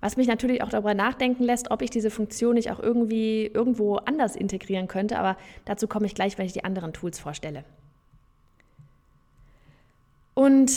Was 0.00 0.16
mich 0.16 0.28
natürlich 0.28 0.62
auch 0.62 0.68
darüber 0.68 0.94
nachdenken 0.94 1.42
lässt, 1.42 1.72
ob 1.72 1.82
ich 1.82 1.90
diese 1.90 2.10
Funktion 2.10 2.54
nicht 2.54 2.70
auch 2.70 2.78
irgendwie 2.78 3.46
irgendwo 3.46 3.96
anders 3.96 4.36
integrieren 4.36 4.86
könnte, 4.86 5.18
aber 5.18 5.36
dazu 5.64 5.88
komme 5.88 6.06
ich 6.06 6.14
gleich, 6.14 6.38
wenn 6.38 6.46
ich 6.46 6.52
die 6.52 6.62
anderen 6.62 6.92
Tools 6.92 7.18
vorstelle. 7.18 7.64
Und 10.34 10.70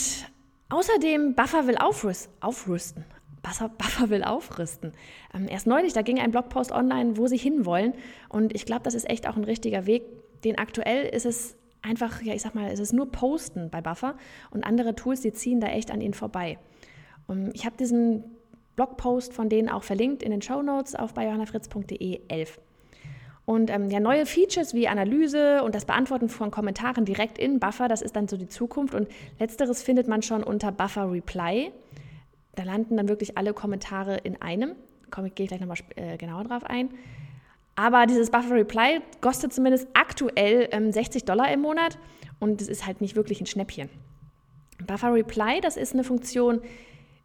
außerdem, 0.70 1.36
Buffer 1.36 1.68
will 1.68 1.78
aufrüsten. 1.78 3.04
Buffer, 3.04 3.21
Buffer 3.42 4.10
will 4.10 4.24
aufrüsten. 4.24 4.92
Ähm, 5.34 5.48
erst 5.50 5.68
neulich, 5.68 5.94
da 5.94 6.02
ging 6.02 6.20
ein 6.20 6.32
Blogpost 6.32 6.72
online, 6.72 7.18
wo 7.18 7.28
sie 7.28 7.38
hinwollen. 7.38 7.94
Und 8.30 8.54
ich 8.56 8.66
glaube, 8.66 8.84
das 8.84 8.94
ist 8.94 9.10
echt 9.10 9.28
auch 9.28 9.36
ein 9.36 9.44
richtiger 9.44 9.86
Weg. 9.86 10.04
Den 10.44 10.58
aktuell 10.58 11.08
ist 11.08 11.26
es 11.26 11.56
einfach, 11.82 12.22
ja, 12.22 12.34
ich 12.34 12.42
sag 12.42 12.56
mal, 12.56 12.70
es 12.72 12.80
ist 12.80 12.94
nur 12.94 13.12
Posten 13.12 13.70
bei 13.70 13.82
Buffer 13.82 14.16
und 14.52 14.64
andere 14.64 14.96
Tools, 14.96 15.22
die 15.22 15.34
ziehen 15.34 15.60
da 15.60 15.68
echt 15.68 15.92
an 15.92 16.02
ihnen 16.02 16.14
vorbei. 16.14 16.58
Und 17.28 17.52
ich 17.56 17.66
habe 17.66 17.78
diesen 17.78 18.24
Blogpost 18.76 19.34
von 19.34 19.50
denen 19.50 19.70
auch 19.70 19.84
verlinkt 19.84 20.24
in 20.24 20.32
den 20.32 20.42
Show 20.42 20.62
Notes 20.62 20.96
auf 20.96 21.14
bei 21.14 21.26
johannafritz.de 21.26 22.22
11. 22.28 22.60
Und 23.46 23.70
ähm, 23.72 23.90
ja, 23.90 24.00
neue 24.00 24.26
Features 24.26 24.74
wie 24.74 24.88
Analyse 24.88 25.64
und 25.64 25.76
das 25.76 25.86
Beantworten 25.86 26.30
von 26.30 26.52
Kommentaren 26.52 27.06
direkt 27.06 27.38
in 27.38 27.60
Buffer, 27.60 27.88
das 27.88 28.02
ist 28.02 28.16
dann 28.16 28.28
so 28.28 28.38
die 28.38 28.48
Zukunft. 28.48 28.94
Und 28.94 29.10
letzteres 29.40 29.82
findet 29.84 30.08
man 30.08 30.22
schon 30.22 30.44
unter 30.44 30.72
Buffer 30.72 31.12
Reply. 31.12 31.72
Da 32.56 32.64
landen 32.64 32.98
dann 32.98 33.08
wirklich 33.10 33.38
alle 33.38 33.54
Kommentare 33.54 34.18
in 34.18 34.42
einem. 34.42 34.76
Komme 35.10 35.28
ich, 35.28 35.36
gehe 35.36 35.46
ich 35.46 35.50
gleich 35.50 35.62
nochmal 35.62 35.78
äh, 35.96 36.18
genauer 36.18 36.44
drauf 36.44 36.64
ein. 36.64 36.90
Aber 37.76 38.06
dieses 38.06 38.30
Buffer 38.30 38.56
Reply 38.56 39.02
kostet 39.22 39.54
zumindest 39.54 39.88
aktuell 39.94 40.68
ähm, 40.72 40.92
60 40.92 41.26
Dollar 41.26 41.52
im 41.52 41.62
Monat 41.62 41.98
und 42.40 42.62
es 42.62 42.68
ist 42.68 42.86
halt 42.86 43.02
nicht 43.02 43.16
wirklich 43.16 43.42
ein 43.42 43.46
Schnäppchen. 43.46 43.90
Buffer 44.86 45.14
Reply, 45.14 45.62
das 45.62 45.78
ist 45.78 45.94
eine 45.94 46.04
Funktion, 46.04 46.62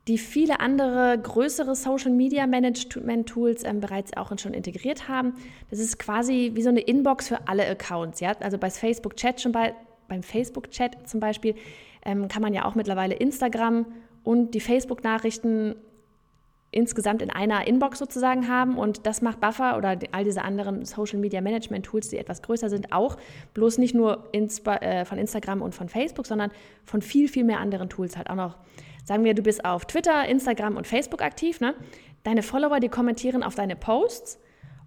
die 0.09 0.19
viele 0.19 0.61
andere 0.61 1.19
größere 1.21 1.75
Social 1.75 2.13
Media 2.13 2.47
Management 2.47 3.29
Tools 3.29 3.65
ähm, 3.65 3.81
bereits 3.81 4.17
auch 4.17 4.37
schon 4.39 4.55
integriert 4.55 5.09
haben. 5.09 5.35
Das 5.71 5.81
ist 5.81 5.99
quasi 5.99 6.53
wie 6.55 6.63
so 6.63 6.69
eine 6.69 6.81
Inbox 6.81 7.29
für 7.29 7.49
alle 7.49 7.69
Accounts. 7.69 8.21
Ja? 8.21 8.33
Also 8.41 8.57
bei 8.57 8.71
Facebook 8.71 9.17
Chat 9.17 9.41
schon 9.41 9.53
bei, 9.53 9.75
beim 10.07 10.23
Facebook 10.23 10.71
Chat 10.71 11.09
zum 11.09 11.19
Beispiel 11.19 11.57
ähm, 12.05 12.29
kann 12.29 12.41
man 12.41 12.55
ja 12.55 12.67
auch 12.67 12.77
mittlerweile 12.77 13.15
Instagram 13.15 13.87
und 14.27 14.51
die 14.53 14.61
Facebook 14.61 15.03
Nachrichten 15.03 15.77
insgesamt 16.71 17.23
in 17.23 17.31
einer 17.31 17.67
Inbox 17.67 17.99
sozusagen 17.99 18.49
haben 18.49 18.77
und 18.77 19.07
das 19.07 19.23
macht 19.23 19.41
Buffer 19.41 19.79
oder 19.79 19.99
all 20.13 20.25
diese 20.25 20.43
anderen 20.43 20.85
Social 20.85 21.19
Media 21.19 21.41
Management 21.41 21.87
Tools, 21.87 22.09
die 22.09 22.19
etwas 22.19 22.43
größer 22.43 22.69
sind, 22.69 22.93
auch 22.93 23.17
bloß 23.55 23.79
nicht 23.79 23.95
nur 23.95 24.29
äh, 24.33 25.05
von 25.07 25.17
Instagram 25.17 25.63
und 25.63 25.75
von 25.75 25.89
Facebook, 25.89 26.27
sondern 26.27 26.51
von 26.85 27.01
viel, 27.01 27.29
viel 27.29 27.45
mehr 27.45 27.61
anderen 27.61 27.89
Tools 27.89 28.19
halt 28.19 28.29
auch 28.29 28.35
noch 28.35 28.57
Sagen 29.07 29.23
wir, 29.23 29.35
du 29.35 29.43
bist 29.43 29.65
auf 29.65 29.85
Twitter, 29.85 30.27
Instagram 30.29 30.77
und 30.77 30.85
Facebook 30.85 31.23
aktiv. 31.23 31.61
Ne? 31.61 31.75
Deine 32.25 32.43
Follower, 32.43 32.81
die 32.81 32.89
kommentieren 32.89 33.45
auf 33.45 33.55
deine 33.55 33.77
Posts 33.77 34.41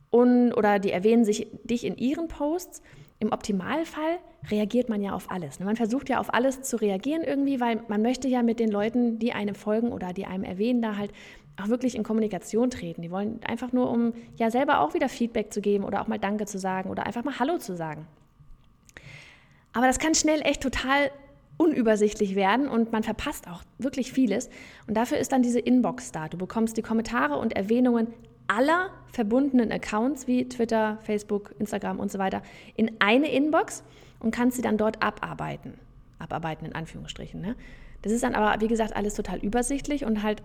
und, 0.09 0.51
oder 0.51 0.77
die 0.77 0.92
erwähnen 0.92 1.23
sich 1.23 1.47
dich 1.63 1.85
in 1.85 1.95
ihren 1.95 2.28
Posts. 2.28 2.81
Im 3.21 3.33
Optimalfall 3.33 4.19
reagiert 4.49 4.88
man 4.88 5.02
ja 5.02 5.14
auf 5.14 5.30
alles. 5.30 5.59
Ne? 5.59 5.66
Man 5.66 5.76
versucht 5.76 6.07
ja 6.07 6.19
auf 6.19 6.33
alles 6.33 6.61
zu 6.61 6.78
reagieren 6.78 7.21
irgendwie, 7.21 7.59
weil 7.59 7.81
man 7.90 8.02
möchte 8.02 8.30
ja 8.30 8.44
mit 8.44 8.59
den 8.59 8.71
Leuten, 8.71 9.19
die 9.19 9.33
einem 9.33 9.56
folgen 9.56 9.92
oder 9.92 10.14
die 10.14 10.26
einem 10.26 10.45
erwähnen, 10.45 10.81
da 10.81 10.95
halt 10.95 11.11
auch 11.61 11.68
wirklich 11.68 11.95
in 11.95 12.04
Kommunikation 12.04 12.69
treten. 12.69 13.02
Die 13.02 13.11
wollen 13.11 13.42
einfach 13.44 13.73
nur, 13.73 13.90
um 13.90 14.14
ja 14.38 14.49
selber 14.49 14.80
auch 14.80 14.94
wieder 14.94 15.09
Feedback 15.09 15.52
zu 15.52 15.59
geben 15.59 15.83
oder 15.83 16.02
auch 16.02 16.07
mal 16.07 16.19
Danke 16.19 16.45
zu 16.45 16.57
sagen 16.57 16.90
oder 16.90 17.06
einfach 17.06 17.26
mal 17.26 17.40
Hallo 17.40 17.57
zu 17.57 17.76
sagen. 17.76 18.07
Aber 19.73 19.88
das 19.88 19.99
kann 19.99 20.16
schnell 20.16 20.42
echt 20.42 20.61
total 20.61 21.11
unübersichtlich 21.57 22.35
werden 22.35 22.69
und 22.69 22.94
man 22.94 23.04
verpasst 23.04 23.49
auch 23.49 23.61
wirklich 23.78 24.14
vieles. 24.14 24.49
Und 24.88 24.95
dafür 24.95 25.18
ist 25.18 25.33
dann 25.33 25.44
diese 25.44 25.59
Inbox 25.59 26.14
da. 26.14 26.30
Du 26.30 26.38
bekommst 26.38 26.78
die 26.78 26.81
Kommentare 26.81 27.35
und 27.35 27.54
Erwähnungen 27.54 28.07
aller 28.49 28.89
verbundenen 29.11 29.71
Accounts 29.71 30.27
wie 30.27 30.49
Twitter, 30.49 30.97
Facebook, 31.01 31.53
Instagram 31.59 31.99
und 31.99 32.11
so 32.11 32.19
weiter 32.19 32.41
in 32.75 32.91
eine 32.99 33.31
Inbox 33.31 33.83
und 34.19 34.31
kannst 34.31 34.57
sie 34.57 34.61
dann 34.61 34.77
dort 34.77 35.01
abarbeiten. 35.01 35.75
Abarbeiten 36.18 36.65
in 36.65 36.75
Anführungsstrichen. 36.75 37.39
Ne? 37.39 37.56
Das 38.01 38.11
ist 38.11 38.23
dann 38.23 38.35
aber, 38.35 38.59
wie 38.61 38.68
gesagt, 38.68 38.95
alles 38.95 39.13
total 39.13 39.39
übersichtlich 39.39 40.03
und 40.03 40.23
halt 40.23 40.44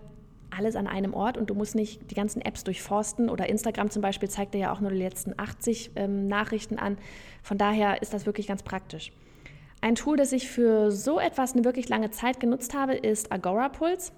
alles 0.51 0.75
an 0.75 0.87
einem 0.87 1.13
Ort 1.13 1.37
und 1.37 1.49
du 1.49 1.55
musst 1.55 1.75
nicht 1.75 2.11
die 2.11 2.15
ganzen 2.15 2.41
Apps 2.41 2.63
durchforsten 2.63 3.29
oder 3.29 3.49
Instagram 3.49 3.89
zum 3.89 4.01
Beispiel 4.01 4.29
zeigt 4.29 4.53
dir 4.53 4.59
ja 4.59 4.71
auch 4.71 4.79
nur 4.79 4.91
die 4.91 4.97
letzten 4.97 5.33
80 5.37 5.91
ähm, 5.95 6.27
Nachrichten 6.27 6.77
an. 6.77 6.97
Von 7.41 7.57
daher 7.57 8.01
ist 8.01 8.13
das 8.13 8.25
wirklich 8.25 8.47
ganz 8.47 8.63
praktisch. 8.63 9.11
Ein 9.81 9.95
Tool, 9.95 10.15
das 10.15 10.31
ich 10.31 10.47
für 10.47 10.91
so 10.91 11.19
etwas 11.19 11.53
eine 11.53 11.65
wirklich 11.65 11.89
lange 11.89 12.11
Zeit 12.11 12.39
genutzt 12.39 12.73
habe, 12.73 12.95
ist 12.95 13.31
Agora 13.31 13.69
Pulse. 13.69 14.11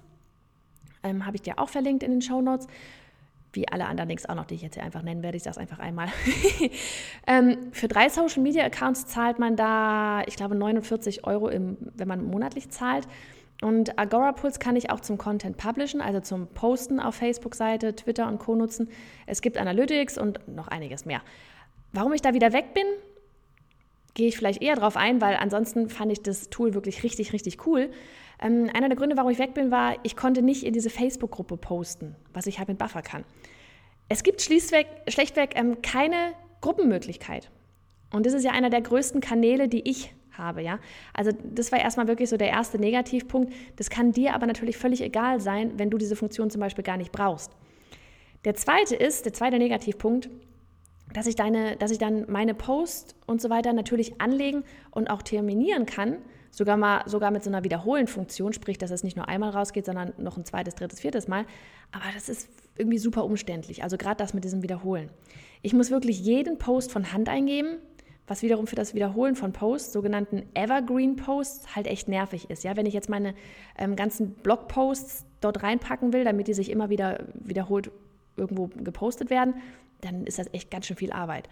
Ähm, 1.02 1.26
habe 1.26 1.36
ich 1.36 1.42
dir 1.42 1.58
auch 1.58 1.68
verlinkt 1.68 2.02
in 2.02 2.10
den 2.10 2.22
Show 2.22 2.40
Notes. 2.40 2.66
Wie 3.58 3.66
alle 3.66 3.86
anderen 3.86 4.08
Links 4.08 4.24
auch 4.24 4.36
noch, 4.36 4.46
die 4.46 4.54
ich 4.54 4.62
jetzt 4.62 4.74
hier 4.74 4.84
einfach 4.84 5.02
nennen 5.02 5.24
werde. 5.24 5.36
Ich 5.36 5.42
sage 5.42 5.54
es 5.54 5.58
einfach 5.58 5.80
einmal. 5.80 6.06
ähm, 7.26 7.72
für 7.72 7.88
drei 7.88 8.08
Social 8.08 8.40
Media 8.40 8.64
Accounts 8.64 9.06
zahlt 9.06 9.40
man 9.40 9.56
da, 9.56 10.22
ich 10.28 10.36
glaube, 10.36 10.54
49 10.54 11.26
Euro, 11.26 11.48
im, 11.48 11.76
wenn 11.96 12.06
man 12.06 12.24
monatlich 12.24 12.70
zahlt. 12.70 13.08
Und 13.60 13.98
Agora 13.98 14.30
Pulse 14.30 14.60
kann 14.60 14.76
ich 14.76 14.90
auch 14.90 15.00
zum 15.00 15.18
Content 15.18 15.56
Publishen, 15.56 16.00
also 16.00 16.20
zum 16.20 16.46
Posten 16.46 17.00
auf 17.00 17.16
Facebook-Seite, 17.16 17.96
Twitter 17.96 18.28
und 18.28 18.38
Co. 18.38 18.54
nutzen. 18.54 18.90
Es 19.26 19.42
gibt 19.42 19.58
Analytics 19.58 20.18
und 20.18 20.46
noch 20.46 20.68
einiges 20.68 21.04
mehr. 21.04 21.20
Warum 21.92 22.12
ich 22.12 22.22
da 22.22 22.32
wieder 22.32 22.52
weg 22.52 22.74
bin, 22.74 22.86
gehe 24.14 24.28
ich 24.28 24.36
vielleicht 24.36 24.62
eher 24.62 24.76
drauf 24.76 24.96
ein, 24.96 25.20
weil 25.20 25.34
ansonsten 25.34 25.88
fand 25.88 26.12
ich 26.12 26.22
das 26.22 26.48
Tool 26.48 26.74
wirklich 26.74 27.02
richtig, 27.02 27.32
richtig 27.32 27.66
cool. 27.66 27.90
Ähm, 28.40 28.70
einer 28.72 28.88
der 28.88 28.96
Gründe, 28.96 29.16
warum 29.16 29.30
ich 29.30 29.38
weg 29.38 29.54
bin, 29.54 29.70
war, 29.70 29.96
ich 30.02 30.16
konnte 30.16 30.42
nicht 30.42 30.64
in 30.64 30.72
diese 30.72 30.90
Facebook-Gruppe 30.90 31.56
posten, 31.56 32.14
was 32.32 32.46
ich 32.46 32.58
halt 32.58 32.68
mit 32.68 32.78
Buffer 32.78 33.02
kann. 33.02 33.24
Es 34.08 34.22
gibt 34.22 34.40
schlichtweg, 34.42 34.86
schlechtweg 35.08 35.52
ähm, 35.54 35.82
keine 35.82 36.32
Gruppenmöglichkeit. 36.60 37.50
Und 38.12 38.26
das 38.26 38.32
ist 38.32 38.44
ja 38.44 38.52
einer 38.52 38.70
der 38.70 38.80
größten 38.80 39.20
Kanäle, 39.20 39.68
die 39.68 39.88
ich 39.88 40.14
habe, 40.32 40.62
ja. 40.62 40.78
Also 41.12 41.32
das 41.32 41.72
war 41.72 41.80
erstmal 41.80 42.08
wirklich 42.08 42.30
so 42.30 42.36
der 42.36 42.48
erste 42.48 42.78
Negativpunkt. 42.78 43.52
Das 43.76 43.90
kann 43.90 44.12
dir 44.12 44.34
aber 44.34 44.46
natürlich 44.46 44.76
völlig 44.76 45.02
egal 45.02 45.40
sein, 45.40 45.72
wenn 45.76 45.90
du 45.90 45.98
diese 45.98 46.16
Funktion 46.16 46.48
zum 46.48 46.60
Beispiel 46.60 46.84
gar 46.84 46.96
nicht 46.96 47.12
brauchst. 47.12 47.52
Der 48.44 48.54
zweite 48.54 48.94
ist, 48.94 49.24
der 49.24 49.32
zweite 49.32 49.58
Negativpunkt, 49.58 50.30
dass 51.12 51.26
ich, 51.26 51.34
deine, 51.34 51.76
dass 51.76 51.90
ich 51.90 51.98
dann 51.98 52.30
meine 52.30 52.54
Posts 52.54 53.16
und 53.26 53.40
so 53.40 53.50
weiter 53.50 53.72
natürlich 53.72 54.20
anlegen 54.20 54.62
und 54.90 55.10
auch 55.10 55.22
terminieren 55.22 55.86
kann, 55.86 56.18
sogar 56.50 56.76
mal 56.76 57.02
sogar 57.06 57.30
mit 57.30 57.42
so 57.42 57.50
einer 57.50 57.64
Wiederholen-Funktion, 57.64 58.52
sprich, 58.52 58.78
dass 58.78 58.90
es 58.90 59.04
nicht 59.04 59.16
nur 59.16 59.28
einmal 59.28 59.50
rausgeht, 59.50 59.86
sondern 59.86 60.12
noch 60.18 60.36
ein 60.36 60.44
zweites, 60.44 60.74
drittes, 60.74 61.00
viertes 61.00 61.28
Mal. 61.28 61.44
Aber 61.92 62.04
das 62.14 62.28
ist 62.28 62.48
irgendwie 62.76 62.98
super 62.98 63.24
umständlich. 63.24 63.82
Also 63.82 63.96
gerade 63.96 64.16
das 64.16 64.34
mit 64.34 64.44
diesem 64.44 64.62
Wiederholen. 64.62 65.10
Ich 65.62 65.72
muss 65.72 65.90
wirklich 65.90 66.20
jeden 66.20 66.58
Post 66.58 66.92
von 66.92 67.12
Hand 67.12 67.28
eingeben, 67.28 67.78
was 68.26 68.42
wiederum 68.42 68.66
für 68.66 68.76
das 68.76 68.94
Wiederholen 68.94 69.34
von 69.34 69.52
Posts, 69.52 69.92
sogenannten 69.92 70.42
Evergreen 70.54 71.16
Posts, 71.16 71.74
halt 71.74 71.86
echt 71.86 72.08
nervig 72.08 72.50
ist. 72.50 72.62
Ja, 72.62 72.76
wenn 72.76 72.86
ich 72.86 72.94
jetzt 72.94 73.08
meine 73.08 73.34
ähm, 73.78 73.96
ganzen 73.96 74.34
Blogposts 74.34 75.24
dort 75.40 75.62
reinpacken 75.62 76.12
will, 76.12 76.24
damit 76.24 76.46
die 76.46 76.54
sich 76.54 76.70
immer 76.70 76.90
wieder 76.90 77.24
wiederholt 77.34 77.90
irgendwo 78.36 78.66
gepostet 78.66 79.30
werden, 79.30 79.54
dann 80.02 80.26
ist 80.26 80.38
das 80.38 80.52
echt 80.52 80.70
ganz 80.70 80.86
schön 80.86 80.96
viel 80.96 81.12
Arbeit. 81.12 81.48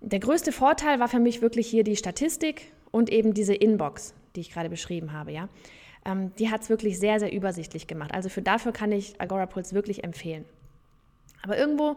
Der 0.00 0.20
größte 0.20 0.52
Vorteil 0.52 1.00
war 1.00 1.08
für 1.08 1.18
mich 1.18 1.42
wirklich 1.42 1.66
hier 1.66 1.84
die 1.84 1.96
Statistik 1.96 2.72
und 2.90 3.10
eben 3.10 3.34
diese 3.34 3.54
Inbox, 3.54 4.14
die 4.36 4.40
ich 4.40 4.50
gerade 4.50 4.68
beschrieben 4.68 5.12
habe. 5.12 5.32
Ja? 5.32 5.48
Ähm, 6.04 6.32
die 6.38 6.50
hat 6.50 6.62
es 6.62 6.70
wirklich 6.70 6.98
sehr, 6.98 7.20
sehr 7.20 7.32
übersichtlich 7.32 7.86
gemacht. 7.86 8.12
Also 8.12 8.28
für 8.28 8.42
dafür 8.42 8.72
kann 8.72 8.92
ich 8.92 9.20
Agora 9.20 9.46
Pulse 9.46 9.74
wirklich 9.74 10.04
empfehlen. 10.04 10.44
Aber 11.42 11.58
irgendwo 11.58 11.96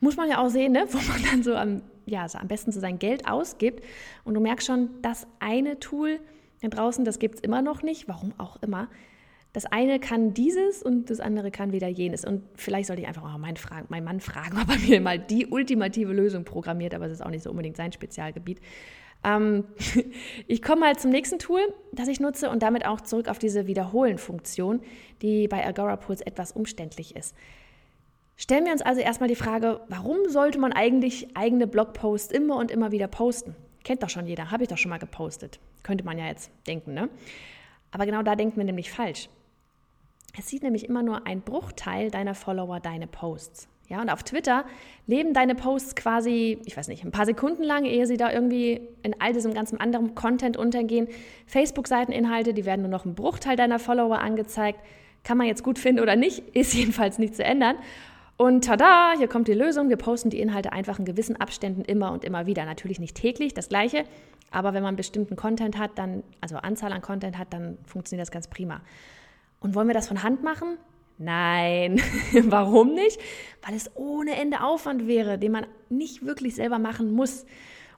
muss 0.00 0.16
man 0.16 0.28
ja 0.28 0.38
auch 0.38 0.48
sehen, 0.48 0.72
ne, 0.72 0.86
wo 0.90 0.98
man 0.98 1.22
dann 1.30 1.42
so 1.42 1.54
am, 1.54 1.82
ja, 2.06 2.28
so 2.28 2.38
am 2.38 2.48
besten 2.48 2.72
so 2.72 2.80
sein 2.80 2.98
Geld 2.98 3.28
ausgibt. 3.28 3.84
Und 4.24 4.34
du 4.34 4.40
merkst 4.40 4.66
schon, 4.66 4.90
das 5.02 5.26
eine 5.38 5.78
Tool 5.78 6.20
da 6.62 6.68
draußen, 6.68 7.04
das 7.04 7.18
gibt 7.18 7.36
es 7.36 7.40
immer 7.40 7.60
noch 7.60 7.82
nicht, 7.82 8.08
warum 8.08 8.32
auch 8.38 8.62
immer. 8.62 8.88
Das 9.52 9.66
eine 9.66 10.00
kann 10.00 10.32
dieses 10.32 10.82
und 10.82 11.10
das 11.10 11.20
andere 11.20 11.50
kann 11.50 11.72
wieder 11.72 11.88
jenes. 11.88 12.24
Und 12.24 12.42
vielleicht 12.54 12.86
sollte 12.86 13.02
ich 13.02 13.08
einfach 13.08 13.22
auch 13.22 13.36
meinen, 13.36 13.56
fragen, 13.56 13.86
meinen 13.90 14.04
Mann 14.04 14.20
fragen, 14.20 14.58
ob 14.62 14.70
er 14.70 14.78
mir 14.78 15.00
mal 15.00 15.18
die 15.18 15.46
ultimative 15.46 16.12
Lösung 16.12 16.44
programmiert, 16.44 16.94
aber 16.94 17.06
es 17.06 17.12
ist 17.12 17.20
auch 17.20 17.30
nicht 17.30 17.42
so 17.42 17.50
unbedingt 17.50 17.76
sein 17.76 17.92
Spezialgebiet. 17.92 18.60
Ähm, 19.24 19.64
ich 20.46 20.62
komme 20.62 20.80
mal 20.80 20.96
zum 20.96 21.10
nächsten 21.10 21.38
Tool, 21.38 21.60
das 21.92 22.08
ich 22.08 22.20
nutze 22.20 22.50
und 22.50 22.62
damit 22.62 22.86
auch 22.86 23.00
zurück 23.00 23.28
auf 23.28 23.38
diese 23.38 23.66
Wiederholen-Funktion, 23.66 24.80
die 25.22 25.48
bei 25.48 25.66
Agora 25.66 25.96
Pulse 25.96 26.26
etwas 26.26 26.52
umständlich 26.52 27.16
ist. 27.16 27.34
Stellen 28.36 28.64
wir 28.64 28.72
uns 28.72 28.82
also 28.82 29.00
erstmal 29.00 29.28
die 29.28 29.36
Frage, 29.36 29.80
warum 29.88 30.28
sollte 30.28 30.58
man 30.58 30.72
eigentlich 30.72 31.36
eigene 31.36 31.66
Blogposts 31.66 32.32
immer 32.32 32.56
und 32.56 32.70
immer 32.70 32.90
wieder 32.90 33.06
posten? 33.06 33.54
Kennt 33.84 34.02
doch 34.02 34.08
schon 34.08 34.26
jeder, 34.26 34.50
habe 34.50 34.64
ich 34.64 34.68
doch 34.68 34.78
schon 34.78 34.90
mal 34.90 34.98
gepostet. 34.98 35.60
Könnte 35.82 36.04
man 36.04 36.18
ja 36.18 36.26
jetzt 36.26 36.50
denken, 36.66 36.94
ne? 36.94 37.08
Aber 37.90 38.06
genau 38.06 38.22
da 38.22 38.34
denken 38.36 38.56
wir 38.56 38.64
nämlich 38.64 38.90
falsch. 38.90 39.28
Es 40.38 40.48
sieht 40.48 40.62
nämlich 40.62 40.88
immer 40.88 41.02
nur 41.02 41.26
ein 41.26 41.42
Bruchteil 41.42 42.10
deiner 42.10 42.34
Follower 42.34 42.80
deine 42.80 43.06
Posts. 43.06 43.68
Ja, 43.92 44.00
und 44.00 44.08
auf 44.08 44.22
Twitter 44.22 44.64
leben 45.06 45.34
deine 45.34 45.54
Posts 45.54 45.96
quasi, 45.96 46.58
ich 46.64 46.78
weiß 46.78 46.88
nicht, 46.88 47.04
ein 47.04 47.10
paar 47.10 47.26
Sekunden 47.26 47.62
lang, 47.62 47.84
ehe 47.84 48.06
sie 48.06 48.16
da 48.16 48.32
irgendwie 48.32 48.88
in 49.02 49.14
all 49.20 49.34
diesem 49.34 49.52
ganzen 49.52 49.78
anderen 49.78 50.14
Content 50.14 50.56
untergehen. 50.56 51.08
Facebook-Seiteninhalte, 51.46 52.54
die 52.54 52.64
werden 52.64 52.80
nur 52.80 52.90
noch 52.90 53.04
ein 53.04 53.14
Bruchteil 53.14 53.54
deiner 53.54 53.78
Follower 53.78 54.18
angezeigt. 54.18 54.80
Kann 55.24 55.36
man 55.36 55.46
jetzt 55.46 55.62
gut 55.62 55.78
finden 55.78 56.00
oder 56.00 56.16
nicht, 56.16 56.38
ist 56.56 56.72
jedenfalls 56.72 57.18
nicht 57.18 57.36
zu 57.36 57.44
ändern. 57.44 57.76
Und 58.38 58.64
tada, 58.64 59.12
hier 59.18 59.28
kommt 59.28 59.46
die 59.46 59.52
Lösung. 59.52 59.90
Wir 59.90 59.98
posten 59.98 60.30
die 60.30 60.40
Inhalte 60.40 60.72
einfach 60.72 60.98
in 60.98 61.04
gewissen 61.04 61.36
Abständen 61.36 61.82
immer 61.82 62.12
und 62.12 62.24
immer 62.24 62.46
wieder. 62.46 62.64
Natürlich 62.64 62.98
nicht 62.98 63.14
täglich, 63.14 63.52
das 63.52 63.68
gleiche. 63.68 64.04
Aber 64.50 64.72
wenn 64.72 64.82
man 64.82 64.96
bestimmten 64.96 65.36
Content 65.36 65.76
hat, 65.76 65.90
dann, 65.96 66.22
also 66.40 66.56
Anzahl 66.56 66.94
an 66.94 67.02
Content 67.02 67.36
hat, 67.36 67.52
dann 67.52 67.76
funktioniert 67.84 68.26
das 68.26 68.32
ganz 68.32 68.48
prima. 68.48 68.80
Und 69.60 69.74
wollen 69.74 69.86
wir 69.86 69.94
das 69.94 70.08
von 70.08 70.22
Hand 70.22 70.42
machen? 70.42 70.78
Nein. 71.18 72.00
Warum 72.32 72.94
nicht? 72.94 73.20
Weil 73.64 73.74
es 73.74 73.90
ohne 73.96 74.36
Ende 74.36 74.62
Aufwand 74.62 75.06
wäre, 75.06 75.38
den 75.38 75.52
man 75.52 75.66
nicht 75.88 76.24
wirklich 76.24 76.54
selber 76.54 76.78
machen 76.78 77.12
muss. 77.12 77.46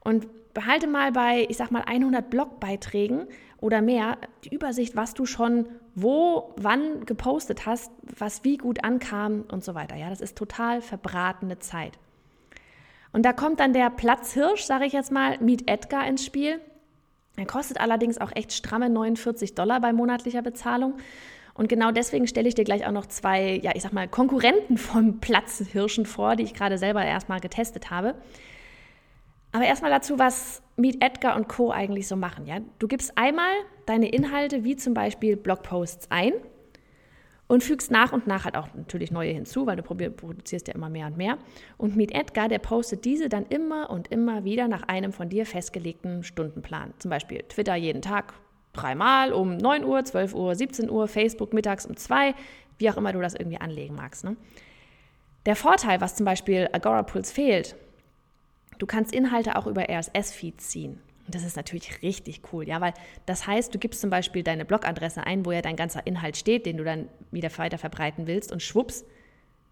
Und 0.00 0.26
behalte 0.54 0.86
mal 0.86 1.12
bei, 1.12 1.46
ich 1.48 1.56
sag 1.56 1.70
mal, 1.70 1.82
100 1.82 2.30
Blogbeiträgen 2.30 3.26
oder 3.58 3.82
mehr 3.82 4.18
die 4.44 4.54
Übersicht, 4.54 4.96
was 4.96 5.14
du 5.14 5.26
schon 5.26 5.66
wo, 5.94 6.54
wann 6.56 7.06
gepostet 7.06 7.66
hast, 7.66 7.90
was 8.18 8.44
wie 8.44 8.56
gut 8.56 8.82
ankam 8.82 9.44
und 9.50 9.64
so 9.64 9.74
weiter. 9.74 9.96
Ja, 9.96 10.10
das 10.10 10.20
ist 10.20 10.36
total 10.36 10.80
verbratene 10.80 11.58
Zeit. 11.58 11.98
Und 13.12 13.24
da 13.24 13.32
kommt 13.32 13.60
dann 13.60 13.72
der 13.72 13.90
Platzhirsch, 13.90 14.64
sage 14.64 14.86
ich 14.86 14.92
jetzt 14.92 15.12
mal, 15.12 15.38
Meet 15.38 15.70
Edgar 15.70 16.06
ins 16.06 16.24
Spiel. 16.24 16.60
Er 17.36 17.46
kostet 17.46 17.80
allerdings 17.80 18.18
auch 18.18 18.32
echt 18.34 18.52
stramme 18.52 18.90
49 18.90 19.54
Dollar 19.54 19.80
bei 19.80 19.92
monatlicher 19.92 20.42
Bezahlung. 20.42 20.94
Und 21.54 21.68
genau 21.68 21.92
deswegen 21.92 22.26
stelle 22.26 22.48
ich 22.48 22.54
dir 22.54 22.64
gleich 22.64 22.84
auch 22.86 22.92
noch 22.92 23.06
zwei, 23.06 23.60
ja, 23.62 23.72
ich 23.74 23.82
sag 23.82 23.92
mal, 23.92 24.08
Konkurrenten 24.08 24.76
vom 24.76 25.20
Platzhirschen 25.20 26.04
vor, 26.04 26.36
die 26.36 26.42
ich 26.42 26.54
gerade 26.54 26.78
selber 26.78 27.04
erstmal 27.04 27.40
getestet 27.40 27.90
habe. 27.90 28.16
Aber 29.52 29.64
erstmal 29.64 29.92
dazu, 29.92 30.18
was 30.18 30.62
Meet 30.76 31.02
Edgar 31.02 31.36
und 31.36 31.48
Co. 31.48 31.70
eigentlich 31.70 32.08
so 32.08 32.16
machen. 32.16 32.46
Ja? 32.46 32.58
Du 32.80 32.88
gibst 32.88 33.16
einmal 33.16 33.52
deine 33.86 34.08
Inhalte, 34.08 34.64
wie 34.64 34.74
zum 34.74 34.94
Beispiel 34.94 35.36
Blogposts, 35.36 36.10
ein 36.10 36.32
und 37.46 37.62
fügst 37.62 37.90
nach 37.90 38.12
und 38.12 38.26
nach 38.26 38.44
halt 38.44 38.56
auch 38.56 38.68
natürlich 38.74 39.12
neue 39.12 39.30
hinzu, 39.30 39.66
weil 39.66 39.76
du 39.76 39.82
produzierst 39.82 40.66
ja 40.66 40.74
immer 40.74 40.88
mehr 40.88 41.06
und 41.06 41.16
mehr. 41.16 41.38
Und 41.76 41.94
Meet 41.94 42.12
Edgar, 42.12 42.48
der 42.48 42.58
postet 42.58 43.04
diese 43.04 43.28
dann 43.28 43.46
immer 43.46 43.90
und 43.90 44.08
immer 44.08 44.42
wieder 44.42 44.66
nach 44.66 44.82
einem 44.84 45.12
von 45.12 45.28
dir 45.28 45.46
festgelegten 45.46 46.24
Stundenplan. 46.24 46.94
Zum 46.98 47.10
Beispiel 47.10 47.44
Twitter 47.48 47.76
jeden 47.76 48.02
Tag 48.02 48.34
dreimal 48.74 49.32
um 49.32 49.56
9 49.56 49.84
Uhr, 49.84 50.04
12 50.04 50.34
Uhr, 50.34 50.54
17 50.54 50.90
Uhr, 50.90 51.08
Facebook 51.08 51.52
mittags 51.52 51.86
um 51.86 51.96
2, 51.96 52.34
wie 52.78 52.90
auch 52.90 52.96
immer 52.96 53.12
du 53.12 53.20
das 53.20 53.34
irgendwie 53.34 53.60
anlegen 53.60 53.94
magst. 53.94 54.24
Ne? 54.24 54.36
Der 55.46 55.56
Vorteil, 55.56 56.00
was 56.00 56.16
zum 56.16 56.26
Beispiel 56.26 56.68
Agora 56.72 57.04
fehlt, 57.04 57.76
Du 58.78 58.86
kannst 58.86 59.14
Inhalte 59.14 59.56
auch 59.56 59.66
über 59.66 59.88
RSS-Feed 59.88 60.60
ziehen. 60.60 61.00
Und 61.26 61.34
das 61.34 61.44
ist 61.44 61.56
natürlich 61.56 62.02
richtig 62.02 62.42
cool, 62.52 62.68
ja, 62.68 62.80
weil 62.80 62.92
das 63.24 63.46
heißt, 63.46 63.74
du 63.74 63.78
gibst 63.78 64.00
zum 64.00 64.10
Beispiel 64.10 64.42
deine 64.42 64.64
Blogadresse 64.64 65.24
ein, 65.24 65.46
wo 65.46 65.52
ja 65.52 65.62
dein 65.62 65.76
ganzer 65.76 66.06
Inhalt 66.06 66.36
steht, 66.36 66.66
den 66.66 66.76
du 66.76 66.84
dann 66.84 67.08
wieder 67.30 67.50
weiter 67.56 67.78
verbreiten 67.78 68.26
willst, 68.26 68.52
und 68.52 68.62
schwupps, 68.62 69.04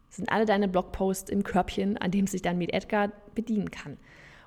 sind 0.09 0.31
alle 0.31 0.47
deine 0.47 0.69
Blogposts 0.69 1.31
im 1.31 1.43
Körbchen, 1.43 1.99
an 1.99 2.11
dem 2.11 2.27
sich 2.27 2.43
dann 2.43 2.59
Meet 2.59 2.73
Edgar 2.73 3.13
bedienen 3.35 3.71
kann. 3.71 3.99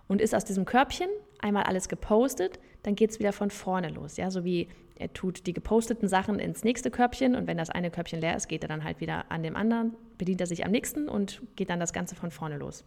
Und 0.07 0.21
ist 0.21 0.33
aus 0.33 0.45
diesem 0.45 0.65
Körbchen 0.65 1.09
einmal 1.39 1.63
alles 1.63 1.89
gepostet, 1.89 2.59
dann 2.85 2.95
geht 2.95 3.09
es 3.11 3.19
wieder 3.19 3.33
von 3.33 3.49
vorne 3.49 3.89
los, 3.89 4.17
ja, 4.17 4.29
so 4.29 4.43
wie 4.43 4.67
er 4.97 5.11
tut 5.11 5.45
die 5.45 5.53
geposteten 5.53 6.07
Sachen 6.07 6.39
ins 6.39 6.63
nächste 6.63 6.89
Körbchen 6.89 7.35
und 7.35 7.47
wenn 7.47 7.57
das 7.57 7.69
eine 7.69 7.91
Körbchen 7.91 8.21
leer 8.21 8.35
ist, 8.35 8.47
geht 8.47 8.63
er 8.63 8.69
dann 8.69 8.83
halt 8.83 9.01
wieder 9.01 9.25
an 9.29 9.43
dem 9.43 9.55
anderen, 9.55 9.93
bedient 10.17 10.39
er 10.39 10.47
sich 10.47 10.65
am 10.65 10.71
nächsten 10.71 11.09
und 11.09 11.41
geht 11.55 11.69
dann 11.69 11.79
das 11.79 11.91
Ganze 11.91 12.15
von 12.15 12.31
vorne 12.31 12.57
los. 12.57 12.85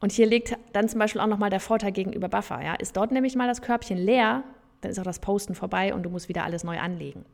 Und 0.00 0.12
hier 0.12 0.26
liegt 0.26 0.56
dann 0.72 0.88
zum 0.88 0.98
Beispiel 0.98 1.20
auch 1.20 1.26
nochmal 1.26 1.50
der 1.50 1.60
Vorteil 1.60 1.92
gegenüber 1.92 2.28
Buffer. 2.28 2.62
Ja? 2.62 2.74
Ist 2.74 2.96
dort 2.96 3.12
nämlich 3.12 3.36
mal 3.36 3.48
das 3.48 3.62
Körbchen 3.62 3.98
leer, 3.98 4.44
dann 4.80 4.90
ist 4.90 4.98
auch 4.98 5.04
das 5.04 5.18
Posten 5.18 5.54
vorbei 5.54 5.94
und 5.94 6.02
du 6.02 6.10
musst 6.10 6.28
wieder 6.28 6.44
alles 6.44 6.64
neu 6.64 6.78
anlegen. 6.78 7.24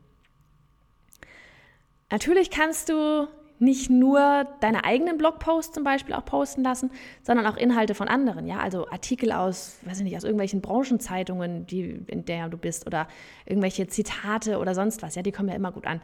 Natürlich 2.09 2.49
kannst 2.49 2.89
du 2.89 3.27
nicht 3.61 3.89
nur 3.91 4.47
deine 4.59 4.83
eigenen 4.83 5.17
Blogposts 5.17 5.73
zum 5.73 5.83
Beispiel 5.83 6.15
auch 6.15 6.25
posten 6.25 6.63
lassen, 6.63 6.89
sondern 7.21 7.45
auch 7.45 7.57
Inhalte 7.57 7.93
von 7.93 8.07
anderen. 8.07 8.47
Ja, 8.47 8.59
also 8.59 8.87
Artikel 8.89 9.31
aus, 9.31 9.77
weiß 9.85 9.99
ich 9.99 10.03
nicht, 10.03 10.17
aus 10.17 10.23
irgendwelchen 10.23 10.61
Branchenzeitungen, 10.61 11.67
die, 11.67 12.01
in 12.07 12.25
der 12.25 12.49
du 12.49 12.57
bist, 12.57 12.87
oder 12.87 13.07
irgendwelche 13.45 13.87
Zitate 13.87 14.57
oder 14.57 14.73
sonst 14.73 15.03
was. 15.03 15.15
Ja, 15.15 15.21
die 15.21 15.31
kommen 15.31 15.49
ja 15.49 15.55
immer 15.55 15.71
gut 15.71 15.85
an. 15.85 16.01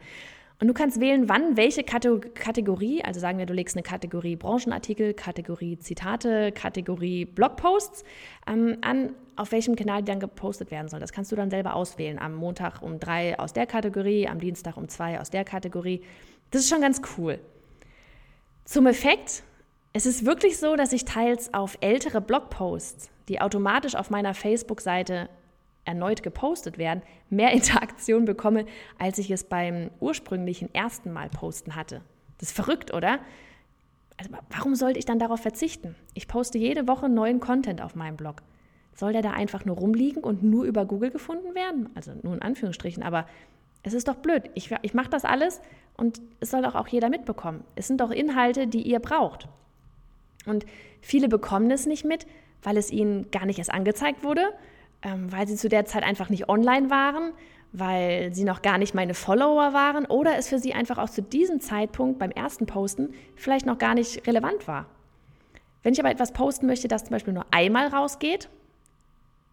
Und 0.60 0.66
du 0.66 0.74
kannst 0.74 1.00
wählen, 1.00 1.28
wann 1.28 1.56
welche 1.56 1.84
Kategorie, 1.84 3.04
also 3.04 3.20
sagen 3.20 3.38
wir, 3.38 3.46
du 3.46 3.54
legst 3.54 3.76
eine 3.76 3.84
Kategorie 3.84 4.34
Branchenartikel, 4.34 5.14
Kategorie 5.14 5.78
Zitate, 5.78 6.50
Kategorie 6.50 7.24
Blogposts 7.24 8.02
ähm, 8.48 8.78
an, 8.80 9.10
auf 9.36 9.52
welchem 9.52 9.76
Kanal 9.76 10.02
die 10.02 10.06
dann 10.06 10.18
gepostet 10.18 10.72
werden 10.72 10.88
soll. 10.88 10.98
Das 10.98 11.12
kannst 11.12 11.30
du 11.30 11.36
dann 11.36 11.50
selber 11.50 11.76
auswählen. 11.76 12.18
Am 12.18 12.34
Montag 12.34 12.82
um 12.82 12.98
drei 12.98 13.38
aus 13.38 13.52
der 13.52 13.66
Kategorie, 13.66 14.26
am 14.26 14.40
Dienstag 14.40 14.76
um 14.76 14.88
zwei 14.88 15.20
aus 15.20 15.30
der 15.30 15.44
Kategorie. 15.44 16.02
Das 16.50 16.62
ist 16.62 16.70
schon 16.70 16.80
ganz 16.80 17.00
cool. 17.16 17.38
Zum 18.64 18.86
Effekt, 18.86 19.42
es 19.92 20.06
ist 20.06 20.24
wirklich 20.24 20.58
so, 20.58 20.76
dass 20.76 20.92
ich 20.92 21.04
teils 21.04 21.52
auf 21.54 21.78
ältere 21.80 22.20
Blogposts, 22.20 23.10
die 23.28 23.40
automatisch 23.40 23.94
auf 23.94 24.10
meiner 24.10 24.34
Facebook-Seite 24.34 25.28
erneut 25.84 26.22
gepostet 26.22 26.78
werden, 26.78 27.02
mehr 27.30 27.52
Interaktion 27.52 28.24
bekomme, 28.24 28.66
als 28.98 29.18
ich 29.18 29.30
es 29.30 29.44
beim 29.44 29.90
ursprünglichen 30.00 30.72
ersten 30.74 31.12
Mal 31.12 31.28
posten 31.28 31.74
hatte. 31.74 32.02
Das 32.38 32.50
ist 32.50 32.56
verrückt, 32.56 32.92
oder? 32.92 33.20
Also, 34.16 34.30
warum 34.50 34.74
sollte 34.74 34.98
ich 34.98 35.04
dann 35.04 35.18
darauf 35.18 35.40
verzichten? 35.40 35.94
Ich 36.14 36.28
poste 36.28 36.58
jede 36.58 36.88
Woche 36.88 37.08
neuen 37.08 37.40
Content 37.40 37.80
auf 37.80 37.94
meinem 37.94 38.16
Blog. 38.16 38.42
Soll 38.94 39.12
der 39.12 39.22
da 39.22 39.30
einfach 39.30 39.64
nur 39.64 39.76
rumliegen 39.76 40.24
und 40.24 40.42
nur 40.42 40.64
über 40.64 40.84
Google 40.84 41.10
gefunden 41.10 41.54
werden? 41.54 41.88
Also 41.94 42.12
nur 42.22 42.34
in 42.34 42.42
Anführungsstrichen, 42.42 43.02
aber 43.02 43.26
Es 43.82 43.94
ist 43.94 44.08
doch 44.08 44.16
blöd. 44.16 44.50
Ich, 44.54 44.74
ich 44.82 44.94
mache 44.94 45.10
das 45.10 45.24
alles 45.24 45.60
und 45.96 46.20
es 46.40 46.50
soll 46.50 46.62
doch 46.62 46.74
auch 46.74 46.88
jeder 46.88 47.08
mitbekommen. 47.08 47.64
Es 47.74 47.86
sind 47.86 48.00
doch 48.00 48.10
Inhalte, 48.10 48.66
die 48.66 48.82
ihr 48.82 49.00
braucht. 49.00 49.48
Und 50.46 50.66
viele 51.00 51.28
bekommen 51.28 51.70
es 51.70 51.86
nicht 51.86 52.04
mit, 52.04 52.26
weil 52.62 52.76
es 52.76 52.90
ihnen 52.90 53.30
gar 53.30 53.46
nicht 53.46 53.58
erst 53.58 53.72
angezeigt 53.72 54.24
wurde, 54.24 54.52
ähm, 55.02 55.30
weil 55.30 55.46
sie 55.46 55.56
zu 55.56 55.68
der 55.68 55.84
Zeit 55.84 56.02
einfach 56.02 56.28
nicht 56.28 56.48
online 56.48 56.90
waren, 56.90 57.32
weil 57.72 58.34
sie 58.34 58.44
noch 58.44 58.62
gar 58.62 58.78
nicht 58.78 58.94
meine 58.94 59.14
Follower 59.14 59.72
waren 59.72 60.06
oder 60.06 60.36
es 60.38 60.48
für 60.48 60.58
sie 60.58 60.72
einfach 60.72 60.98
auch 60.98 61.10
zu 61.10 61.22
diesem 61.22 61.60
Zeitpunkt 61.60 62.18
beim 62.18 62.30
ersten 62.30 62.66
Posten 62.66 63.12
vielleicht 63.36 63.66
noch 63.66 63.78
gar 63.78 63.94
nicht 63.94 64.26
relevant 64.26 64.66
war. 64.66 64.86
Wenn 65.82 65.92
ich 65.92 66.00
aber 66.00 66.10
etwas 66.10 66.32
posten 66.32 66.66
möchte, 66.66 66.88
das 66.88 67.04
zum 67.04 67.10
Beispiel 67.10 67.34
nur 67.34 67.46
einmal 67.50 67.88
rausgeht, 67.88 68.48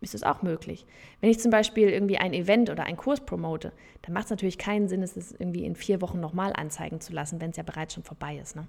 ist 0.05 0.15
es 0.15 0.23
auch 0.23 0.41
möglich. 0.41 0.85
Wenn 1.19 1.29
ich 1.29 1.39
zum 1.39 1.51
Beispiel 1.51 1.89
irgendwie 1.89 2.17
ein 2.17 2.33
Event 2.33 2.69
oder 2.69 2.83
einen 2.83 2.95
Kurs 2.95 3.19
promote, 3.19 3.73
dann 4.03 4.13
macht 4.13 4.25
es 4.25 4.29
natürlich 4.29 4.57
keinen 4.57 4.87
Sinn, 4.87 5.01
es 5.01 5.33
irgendwie 5.33 5.65
in 5.65 5.75
vier 5.75 6.01
Wochen 6.01 6.19
nochmal 6.19 6.53
anzeigen 6.53 7.01
zu 7.01 7.11
lassen, 7.11 7.41
wenn 7.41 7.49
es 7.49 7.57
ja 7.57 7.63
bereits 7.63 7.95
schon 7.95 8.03
vorbei 8.03 8.37
ist. 8.37 8.55
Ne? 8.55 8.67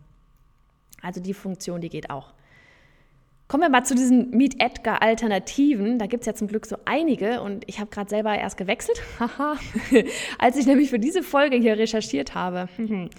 Also 1.02 1.20
die 1.20 1.34
Funktion, 1.34 1.80
die 1.80 1.90
geht 1.90 2.10
auch. 2.10 2.32
Kommen 3.48 3.62
wir 3.62 3.68
mal 3.68 3.84
zu 3.84 3.94
diesen 3.94 4.30
Meet 4.30 4.60
Edgar 4.60 5.02
Alternativen. 5.02 6.00
Da 6.00 6.06
gibt 6.06 6.22
es 6.22 6.26
ja 6.26 6.34
zum 6.34 6.48
Glück 6.48 6.66
so 6.66 6.78
einige 6.84 7.42
und 7.42 7.62
ich 7.68 7.78
habe 7.78 7.90
gerade 7.90 8.10
selber 8.10 8.36
erst 8.36 8.56
gewechselt, 8.56 9.00
als 10.38 10.56
ich 10.56 10.66
nämlich 10.66 10.90
für 10.90 10.98
diese 10.98 11.22
Folge 11.22 11.56
hier 11.56 11.78
recherchiert 11.78 12.34
habe. 12.34 12.68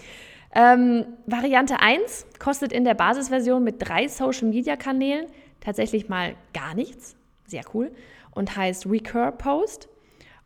ähm, 0.53 1.05
Variante 1.27 1.79
1 1.79 2.25
kostet 2.39 2.73
in 2.73 2.83
der 2.83 2.93
Basisversion 2.93 3.63
mit 3.63 3.75
drei 3.79 4.09
Social 4.09 4.49
Media 4.49 4.75
Kanälen 4.75 5.27
tatsächlich 5.61 6.09
mal 6.09 6.35
gar 6.53 6.73
nichts. 6.73 7.16
Sehr 7.47 7.63
cool. 7.73 7.91
Und 8.31 8.55
heißt 8.55 8.85
Recur 8.85 9.31
Post. 9.31 9.89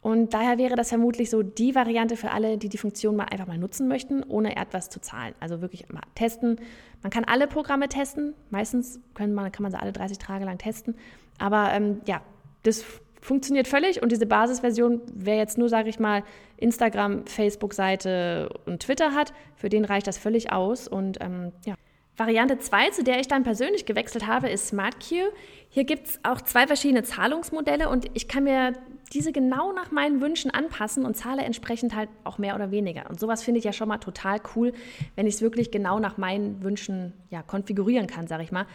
Und 0.02 0.34
daher 0.34 0.58
wäre 0.58 0.76
das 0.76 0.90
vermutlich 0.90 1.30
so 1.30 1.44
die 1.44 1.76
Variante 1.76 2.18
für 2.18 2.32
alle, 2.32 2.58
die 2.58 2.70
die 2.70 2.80
Funktion 2.80 3.16
mal 3.16 3.26
einfach 3.26 3.46
mal 3.46 3.60
nutzen 3.60 3.88
möchten, 3.88 4.24
ohne 4.24 4.56
etwas 4.56 4.90
zu 4.90 5.00
zahlen. 5.00 5.36
Also 5.40 5.62
wirklich 5.62 5.90
mal 5.90 6.02
testen. 6.16 6.60
Man 7.04 7.12
kann 7.12 7.24
alle 7.24 7.48
Programme 7.48 7.88
testen. 7.88 8.34
Meistens 8.50 9.00
man, 9.20 9.52
kann 9.52 9.62
man 9.62 9.72
sie 9.72 9.80
alle 9.80 9.92
30 9.92 10.18
Tage 10.18 10.46
lang 10.46 10.58
testen. 10.58 10.96
Aber 11.38 11.72
ähm, 11.72 12.02
ja, 12.08 12.22
das 12.64 12.84
funktioniert 13.22 13.68
völlig 13.68 14.02
und 14.02 14.12
diese 14.12 14.26
Basisversion, 14.26 15.02
wer 15.14 15.38
jetzt 15.38 15.58
nur, 15.58 15.70
sage 15.70 15.90
ich 15.90 16.00
mal, 16.00 16.24
Instagram, 16.58 17.28
Facebook-Seite 17.28 18.50
und 18.66 18.82
Twitter 18.82 19.14
hat, 19.14 19.34
für 19.56 19.70
den 19.70 19.86
reicht 19.86 20.08
das 20.08 20.18
völlig 20.18 20.52
aus. 20.52 20.88
Und 20.88 21.20
ähm, 21.22 21.52
ja. 21.66 21.76
Variante 22.22 22.60
2, 22.60 22.92
zu 22.92 23.04
der 23.04 23.20
ich 23.20 23.28
dann 23.28 23.42
persönlich 23.42 23.88
gewechselt 23.88 24.28
habe, 24.28 24.48
ist 24.48 24.68
SmartQ. 24.68 25.32
Hier 25.70 25.86
gibt 25.86 26.06
es 26.06 26.20
auch 26.22 26.40
zwei 26.40 26.68
verschiedene 26.68 27.02
Zahlungsmodelle 27.02 27.90
und 27.90 28.12
ich 28.14 28.28
kann 28.28 28.44
mir 28.44 28.74
diese 29.12 29.32
genau 29.32 29.74
nach 29.74 29.90
meinen 29.90 30.22
Wünschen 30.22 30.52
anpassen 30.52 31.04
und 31.04 31.18
zahle 31.18 31.42
entsprechend 31.42 31.96
halt 31.96 32.10
auch 32.24 32.38
mehr 32.38 32.54
oder 32.54 32.70
weniger. 32.70 33.10
Und 33.10 33.20
sowas 33.20 33.42
finde 33.42 33.58
ich 33.58 33.64
ja 33.64 33.74
schon 33.74 33.88
mal 33.88 33.98
total 33.98 34.40
cool, 34.56 34.72
wenn 35.16 35.26
ich 35.26 35.34
es 35.34 35.42
wirklich 35.42 35.72
genau 35.72 35.98
nach 35.98 36.18
meinen 36.18 36.62
Wünschen 36.62 37.14
ja, 37.32 37.42
konfigurieren 37.42 38.06
kann, 38.06 38.28
sage 38.28 38.44
ich 38.44 38.52
mal. 38.52 38.68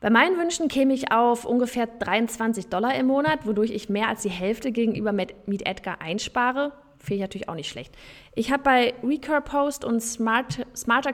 Bei 0.00 0.10
meinen 0.10 0.36
Wünschen 0.36 0.66
käme 0.66 0.92
ich 0.92 1.12
auf 1.12 1.44
ungefähr 1.44 1.86
23 1.86 2.66
Dollar 2.66 2.96
im 2.96 3.06
Monat, 3.06 3.46
wodurch 3.46 3.70
ich 3.70 3.88
mehr 3.88 4.08
als 4.08 4.22
die 4.22 4.30
Hälfte 4.30 4.72
gegenüber 4.72 5.12
Meet 5.12 5.66
Edgar 5.66 6.00
einspare. 6.00 6.72
Finde 6.98 7.14
ich 7.14 7.20
natürlich 7.20 7.48
auch 7.48 7.54
nicht 7.54 7.68
schlecht. 7.68 7.94
Ich 8.34 8.50
habe 8.50 8.64
bei 8.64 8.94
Recur 9.04 9.40
Post 9.40 9.84
und 9.84 10.00
Smart, 10.00 10.66
Smarter 10.74 11.12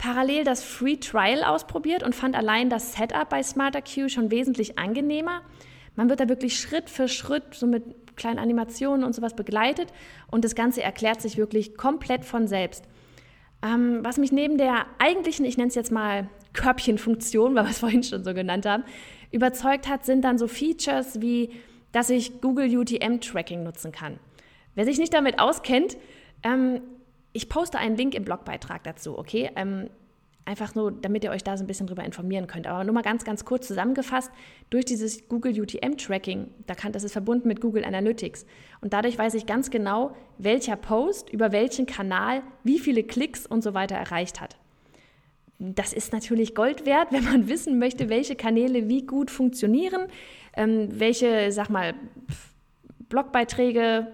parallel 0.00 0.44
das 0.44 0.64
Free 0.64 0.96
Trial 0.96 1.44
ausprobiert 1.44 2.02
und 2.02 2.14
fand 2.14 2.34
allein 2.34 2.70
das 2.70 2.94
Setup 2.94 3.28
bei 3.28 3.42
Smarter 3.42 3.82
Q 3.82 4.08
schon 4.08 4.30
wesentlich 4.30 4.78
angenehmer. 4.78 5.42
Man 5.94 6.08
wird 6.08 6.20
da 6.20 6.28
wirklich 6.28 6.58
Schritt 6.58 6.88
für 6.88 7.06
Schritt 7.06 7.54
so 7.54 7.66
mit 7.66 8.16
kleinen 8.16 8.38
Animationen 8.38 9.04
und 9.04 9.14
sowas 9.14 9.36
begleitet 9.36 9.92
und 10.30 10.42
das 10.42 10.54
Ganze 10.54 10.82
erklärt 10.82 11.20
sich 11.20 11.36
wirklich 11.36 11.76
komplett 11.76 12.24
von 12.24 12.48
selbst. 12.48 12.84
Ähm, 13.62 14.00
was 14.02 14.16
mich 14.16 14.32
neben 14.32 14.56
der 14.56 14.86
eigentlichen, 14.98 15.44
ich 15.44 15.58
nenne 15.58 15.68
es 15.68 15.74
jetzt 15.74 15.92
mal 15.92 16.30
Körbchenfunktion, 16.54 17.54
weil 17.54 17.64
wir 17.64 17.70
es 17.70 17.80
vorhin 17.80 18.02
schon 18.02 18.24
so 18.24 18.32
genannt 18.32 18.64
haben, 18.64 18.84
überzeugt 19.30 19.86
hat, 19.86 20.06
sind 20.06 20.22
dann 20.22 20.38
so 20.38 20.48
Features 20.48 21.20
wie, 21.20 21.50
dass 21.92 22.08
ich 22.08 22.40
Google 22.40 22.74
UTM-Tracking 22.74 23.62
nutzen 23.62 23.92
kann. 23.92 24.18
Wer 24.74 24.86
sich 24.86 24.98
nicht 24.98 25.12
damit 25.12 25.38
auskennt, 25.38 25.98
ähm, 26.42 26.80
ich 27.32 27.48
poste 27.48 27.78
einen 27.78 27.96
Link 27.96 28.14
im 28.14 28.24
Blogbeitrag 28.24 28.82
dazu, 28.84 29.18
okay? 29.18 29.50
Ähm, 29.56 29.88
einfach 30.44 30.74
nur, 30.74 30.90
damit 30.90 31.22
ihr 31.22 31.30
euch 31.30 31.44
da 31.44 31.56
so 31.56 31.64
ein 31.64 31.66
bisschen 31.66 31.86
drüber 31.86 32.04
informieren 32.04 32.46
könnt. 32.46 32.66
Aber 32.66 32.82
nur 32.84 32.92
mal 32.92 33.02
ganz, 33.02 33.24
ganz 33.24 33.44
kurz 33.44 33.68
zusammengefasst, 33.68 34.30
durch 34.68 34.84
dieses 34.84 35.28
Google 35.28 35.58
UTM-Tracking, 35.60 36.48
da 36.66 36.74
kann, 36.74 36.92
das 36.92 37.04
ist 37.04 37.12
verbunden 37.12 37.46
mit 37.46 37.60
Google 37.60 37.84
Analytics. 37.84 38.46
Und 38.80 38.92
dadurch 38.92 39.16
weiß 39.16 39.34
ich 39.34 39.46
ganz 39.46 39.70
genau, 39.70 40.14
welcher 40.38 40.76
Post 40.76 41.30
über 41.30 41.52
welchen 41.52 41.86
Kanal 41.86 42.42
wie 42.64 42.78
viele 42.78 43.04
Klicks 43.04 43.46
und 43.46 43.62
so 43.62 43.74
weiter 43.74 43.94
erreicht 43.94 44.40
hat. 44.40 44.56
Das 45.58 45.92
ist 45.92 46.12
natürlich 46.12 46.54
Gold 46.54 46.86
wert, 46.86 47.08
wenn 47.12 47.24
man 47.24 47.48
wissen 47.48 47.78
möchte, 47.78 48.08
welche 48.08 48.34
Kanäle 48.34 48.88
wie 48.88 49.06
gut 49.06 49.30
funktionieren, 49.30 50.08
ähm, 50.56 50.88
welche, 50.90 51.52
sag 51.52 51.70
mal, 51.70 51.94
Blogbeiträge 53.08 54.08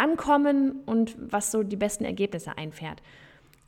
ankommen 0.00 0.80
und 0.86 1.16
was 1.18 1.50
so 1.50 1.62
die 1.62 1.76
besten 1.76 2.04
Ergebnisse 2.04 2.56
einfährt. 2.56 3.02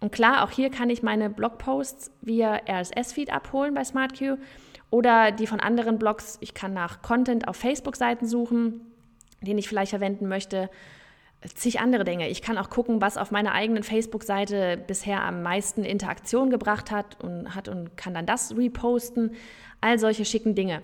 Und 0.00 0.10
klar, 0.10 0.42
auch 0.42 0.50
hier 0.50 0.70
kann 0.70 0.90
ich 0.90 1.04
meine 1.04 1.30
Blogposts 1.30 2.10
via 2.22 2.60
RSS-Feed 2.68 3.32
abholen 3.32 3.72
bei 3.72 3.84
SmartQ 3.84 4.36
oder 4.90 5.30
die 5.30 5.46
von 5.46 5.60
anderen 5.60 5.98
Blogs. 5.98 6.38
Ich 6.40 6.54
kann 6.54 6.74
nach 6.74 7.02
Content 7.02 7.46
auf 7.46 7.56
Facebook-Seiten 7.56 8.26
suchen, 8.26 8.80
den 9.40 9.58
ich 9.58 9.68
vielleicht 9.68 9.90
verwenden 9.90 10.26
möchte. 10.26 10.70
Zig 11.54 11.80
andere 11.80 12.04
Dinge. 12.04 12.28
Ich 12.28 12.42
kann 12.42 12.58
auch 12.58 12.68
gucken, 12.68 13.00
was 13.00 13.16
auf 13.16 13.30
meiner 13.30 13.52
eigenen 13.52 13.84
Facebook-Seite 13.84 14.76
bisher 14.86 15.22
am 15.22 15.42
meisten 15.42 15.84
Interaktion 15.84 16.50
gebracht 16.50 16.90
hat 16.90 17.22
und, 17.22 17.54
hat 17.54 17.68
und 17.68 17.96
kann 17.96 18.14
dann 18.14 18.26
das 18.26 18.56
reposten. 18.56 19.34
All 19.80 19.98
solche 19.98 20.24
schicken 20.24 20.54
Dinge. 20.54 20.82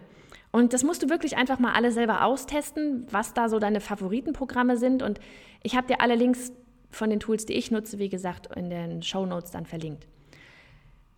Und 0.51 0.73
das 0.73 0.83
musst 0.83 1.03
du 1.03 1.09
wirklich 1.09 1.37
einfach 1.37 1.59
mal 1.59 1.73
alle 1.73 1.93
selber 1.93 2.25
austesten, 2.25 3.07
was 3.11 3.35
da 3.35 3.49
so 3.49 3.59
deine 3.59 3.81
Favoritenprogramme 3.81 4.77
sind. 4.77 5.03
Und 5.03 5.21
ich 5.63 5.77
habe 5.77 5.87
dir 5.87 6.01
alle 6.01 6.15
Links 6.15 6.53
von 6.91 7.11
den 7.11 7.21
Tools, 7.21 7.45
die 7.47 7.53
ich 7.53 7.71
nutze, 7.71 7.99
wie 7.99 8.09
gesagt, 8.09 8.55
in 8.57 8.71
den 8.71 9.03
Show 9.03 9.27
Notes 9.27 9.51
dann 9.51 9.67
verlinkt. 9.67 10.07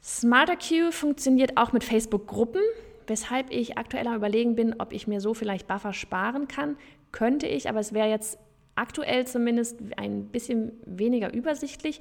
SmarterQ 0.02 0.92
funktioniert 0.92 1.56
auch 1.56 1.72
mit 1.72 1.84
Facebook-Gruppen, 1.84 2.62
weshalb 3.06 3.50
ich 3.50 3.78
aktuell 3.78 4.06
am 4.06 4.16
Überlegen 4.16 4.56
bin, 4.56 4.74
ob 4.78 4.92
ich 4.92 5.06
mir 5.06 5.20
so 5.20 5.34
vielleicht 5.34 5.66
Buffer 5.66 5.92
sparen 5.92 6.48
kann. 6.48 6.76
Könnte 7.12 7.46
ich, 7.46 7.68
aber 7.68 7.80
es 7.80 7.92
wäre 7.92 8.08
jetzt 8.08 8.38
aktuell 8.74 9.26
zumindest 9.26 9.78
ein 9.96 10.26
bisschen 10.26 10.72
weniger 10.86 11.32
übersichtlich. 11.32 12.00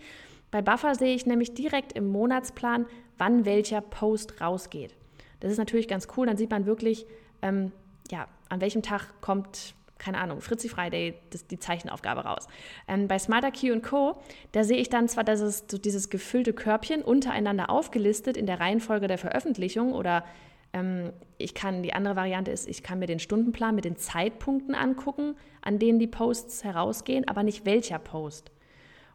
Bei 0.49 0.61
Buffer 0.61 0.95
sehe 0.95 1.13
ich 1.13 1.25
nämlich 1.25 1.53
direkt 1.53 1.93
im 1.93 2.07
Monatsplan, 2.07 2.85
wann 3.17 3.45
welcher 3.45 3.81
Post 3.81 4.41
rausgeht. 4.41 4.95
Das 5.39 5.51
ist 5.51 5.57
natürlich 5.57 5.87
ganz 5.87 6.07
cool, 6.17 6.27
dann 6.27 6.37
sieht 6.37 6.49
man 6.49 6.65
wirklich, 6.65 7.05
ähm, 7.41 7.71
ja, 8.11 8.27
an 8.49 8.61
welchem 8.61 8.81
Tag 8.81 9.21
kommt, 9.21 9.73
keine 9.97 10.17
Ahnung, 10.17 10.41
Fritzi 10.41 10.69
Friday, 10.69 11.15
das, 11.29 11.47
die 11.47 11.59
Zeichenaufgabe 11.59 12.21
raus. 12.21 12.47
Ähm, 12.87 13.07
bei 13.07 13.19
Smarter 13.19 13.51
Q 13.51 13.79
Co., 13.81 14.21
da 14.51 14.63
sehe 14.63 14.77
ich 14.77 14.89
dann 14.89 15.07
zwar 15.07 15.23
das 15.23 15.41
ist 15.41 15.71
so 15.71 15.77
dieses 15.77 16.09
gefüllte 16.09 16.53
Körbchen 16.53 17.01
untereinander 17.01 17.69
aufgelistet 17.69 18.37
in 18.37 18.45
der 18.45 18.59
Reihenfolge 18.59 19.07
der 19.07 19.17
Veröffentlichung 19.17 19.93
oder 19.93 20.25
ähm, 20.73 21.11
ich 21.37 21.53
kann, 21.53 21.83
die 21.83 21.93
andere 21.93 22.15
Variante 22.15 22.51
ist, 22.51 22.67
ich 22.67 22.83
kann 22.83 22.99
mir 22.99 23.07
den 23.07 23.19
Stundenplan 23.19 23.75
mit 23.75 23.85
den 23.85 23.97
Zeitpunkten 23.97 24.75
angucken, 24.75 25.35
an 25.61 25.79
denen 25.79 25.99
die 25.99 26.07
Posts 26.07 26.63
herausgehen, 26.63 27.27
aber 27.27 27.43
nicht 27.43 27.65
welcher 27.65 27.99
Post. 27.99 28.51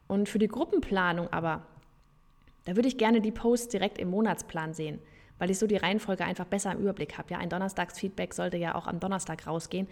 Und 0.06 0.28
für 0.28 0.38
die 0.38 0.48
Gruppenplanung 0.48 1.32
aber, 1.32 1.66
da 2.64 2.76
würde 2.76 2.88
ich 2.88 2.98
gerne 2.98 3.20
die 3.20 3.32
Posts 3.32 3.68
direkt 3.68 3.98
im 3.98 4.10
Monatsplan 4.10 4.74
sehen 4.74 5.00
weil 5.38 5.50
ich 5.50 5.58
so 5.58 5.66
die 5.66 5.76
Reihenfolge 5.76 6.24
einfach 6.24 6.44
besser 6.44 6.72
im 6.72 6.78
Überblick 6.78 7.18
habe. 7.18 7.32
Ja, 7.32 7.38
ein 7.38 7.48
Donnerstagsfeedback 7.48 8.34
sollte 8.34 8.56
ja 8.56 8.74
auch 8.74 8.86
am 8.86 9.00
Donnerstag 9.00 9.46
rausgehen, 9.46 9.88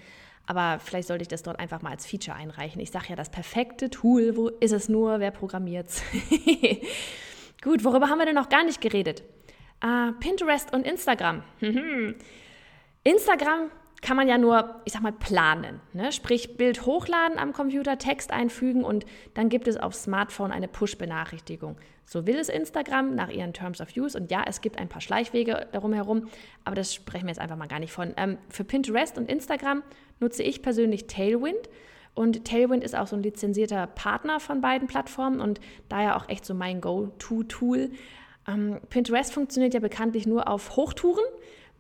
aber 0.47 0.79
vielleicht 0.81 1.09
sollte 1.09 1.23
ich 1.23 1.29
das 1.29 1.43
dort 1.43 1.59
einfach 1.59 1.83
mal 1.83 1.91
als 1.91 2.07
Feature 2.07 2.37
einreichen. 2.37 2.81
Ich 2.81 2.91
sage 2.91 3.07
ja, 3.11 3.17
das 3.17 3.31
perfekte 3.31 3.91
Tool, 3.91 4.37
wo 4.37 4.49
ist 4.49 4.73
es 4.73 4.89
nur, 4.89 5.21
wer 5.21 5.31
programmiert's? 5.31 6.03
Gut, 7.63 7.85
worüber 7.85 8.09
haben 8.09 8.19
wir 8.19 8.27
denn 8.27 8.35
noch 8.35 8.49
gar 8.49 8.65
nicht 8.65 8.81
geredet? 8.81 9.23
Uh, 9.85 10.13
Pinterest 10.21 10.73
und 10.73 10.87
Instagram. 10.87 11.43
Instagram 13.05 13.71
kann 14.03 14.17
man 14.17 14.29
ja 14.29 14.37
nur, 14.37 14.83
ich 14.85 14.93
sag 14.93 15.03
mal, 15.03 15.13
planen. 15.13 15.81
Ne? 15.93 16.11
Sprich, 16.11 16.57
Bild 16.57 16.85
hochladen 16.85 17.39
am 17.39 17.53
Computer, 17.53 17.99
Text 17.99 18.33
einfügen 18.33 18.85
und 18.85 19.07
dann 19.35 19.49
gibt 19.49 19.69
es 19.69 19.77
auf 19.77 19.95
Smartphone 19.95 20.51
eine 20.51 20.67
Push-Benachrichtigung. 20.67 21.77
So 22.05 22.27
will 22.27 22.37
es 22.37 22.49
Instagram 22.49 23.15
nach 23.15 23.31
ihren 23.31 23.53
Terms 23.53 23.81
of 23.81 23.97
Use. 23.97 24.19
Und 24.19 24.31
ja, 24.33 24.43
es 24.47 24.61
gibt 24.61 24.79
ein 24.79 24.89
paar 24.89 25.01
Schleichwege 25.01 25.69
darum 25.71 25.93
herum, 25.93 26.29
aber 26.65 26.75
das 26.75 26.93
sprechen 26.93 27.27
wir 27.27 27.31
jetzt 27.31 27.41
einfach 27.41 27.57
mal 27.57 27.69
gar 27.69 27.79
nicht 27.79 27.93
von. 27.93 28.13
Ähm, 28.17 28.39
für 28.49 28.65
Pinterest 28.65 29.17
und 29.17 29.31
Instagram 29.31 29.85
nutze 30.19 30.43
ich 30.43 30.63
persönlich 30.63 31.07
Tailwind. 31.07 31.71
Und 32.15 32.45
Tailwind 32.45 32.83
ist 32.83 32.97
auch 32.97 33.07
so 33.07 33.15
ein 33.15 33.23
lizenzierter 33.23 33.87
Partner 33.87 34.41
von 34.41 34.61
beiden 34.61 34.89
Plattformen 34.89 35.41
und 35.41 35.61
daher 35.89 36.17
auch 36.17 36.29
echt 36.29 36.45
so 36.45 36.55
mein 36.55 36.81
Go-To-Tool. 36.81 37.93
Ähm, 38.49 38.81
Pinterest 38.91 39.33
funktioniert 39.33 39.75
ja 39.75 39.81
bekanntlich 39.81 40.27
nur 40.27 40.49
auf 40.49 40.75
Hochtouren, 40.77 41.25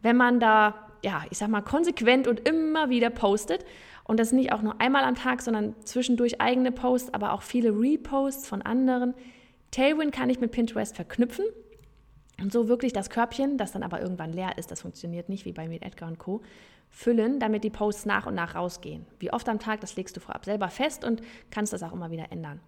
wenn 0.03 0.17
man 0.17 0.39
da 0.39 0.92
ja, 1.03 1.25
ich 1.31 1.39
sag 1.39 1.49
mal, 1.49 1.63
konsequent 1.63 2.29
und 2.29 2.47
immer 2.49 2.89
wieder 2.89 3.11
postet. 3.11 3.65
Und 4.05 4.19
das 4.19 4.33
nicht 4.33 4.53
auch 4.53 4.63
nur 4.63 4.81
einmal 4.81 5.05
am 5.05 5.15
Tag, 5.15 5.43
sondern 5.43 5.75
zwischendurch 5.85 6.41
eigene 6.41 6.73
Posts, 6.73 7.15
aber 7.15 7.33
auch 7.33 7.43
viele 7.43 7.71
Reposts 7.71 8.49
von 8.49 8.63
anderen. 8.63 9.15
Tailwind 9.71 10.13
kann 10.13 10.31
ich 10.31 10.41
mit 10.41 10.51
Pinterest 10.51 10.95
verknüpfen. 10.95 11.45
Und 12.41 12.53
so 12.53 12.69
wirklich 12.69 12.93
das 12.93 13.11
Körbchen, 13.11 13.59
das 13.59 13.73
dann 13.73 13.83
aber 13.83 14.01
irgendwann 14.01 14.33
leer 14.33 14.59
ist, 14.59 14.71
das 14.71 14.83
funktioniert 14.83 15.29
nicht 15.29 15.45
wie 15.45 15.53
bei 15.53 15.69
Meet 15.69 15.83
Edgar 15.83 16.13
Co., 16.17 16.43
füllen, 16.91 17.39
damit 17.39 17.65
die 17.65 17.71
Posts 17.71 18.05
nach 18.07 18.27
und 18.27 18.35
nach 18.35 18.55
rausgehen. 18.55 19.07
Wie 19.19 19.33
oft 19.33 19.49
am 19.49 19.59
Tag, 19.59 19.81
das 19.81 19.97
legst 19.97 20.17
du 20.17 20.21
vorab 20.21 20.45
selber 20.45 20.69
fest 20.69 21.05
und 21.05 21.23
kannst 21.51 21.73
das 21.73 21.83
auch 21.83 21.93
immer 21.93 22.11
wieder 22.11 22.31
ändern. 22.31 22.61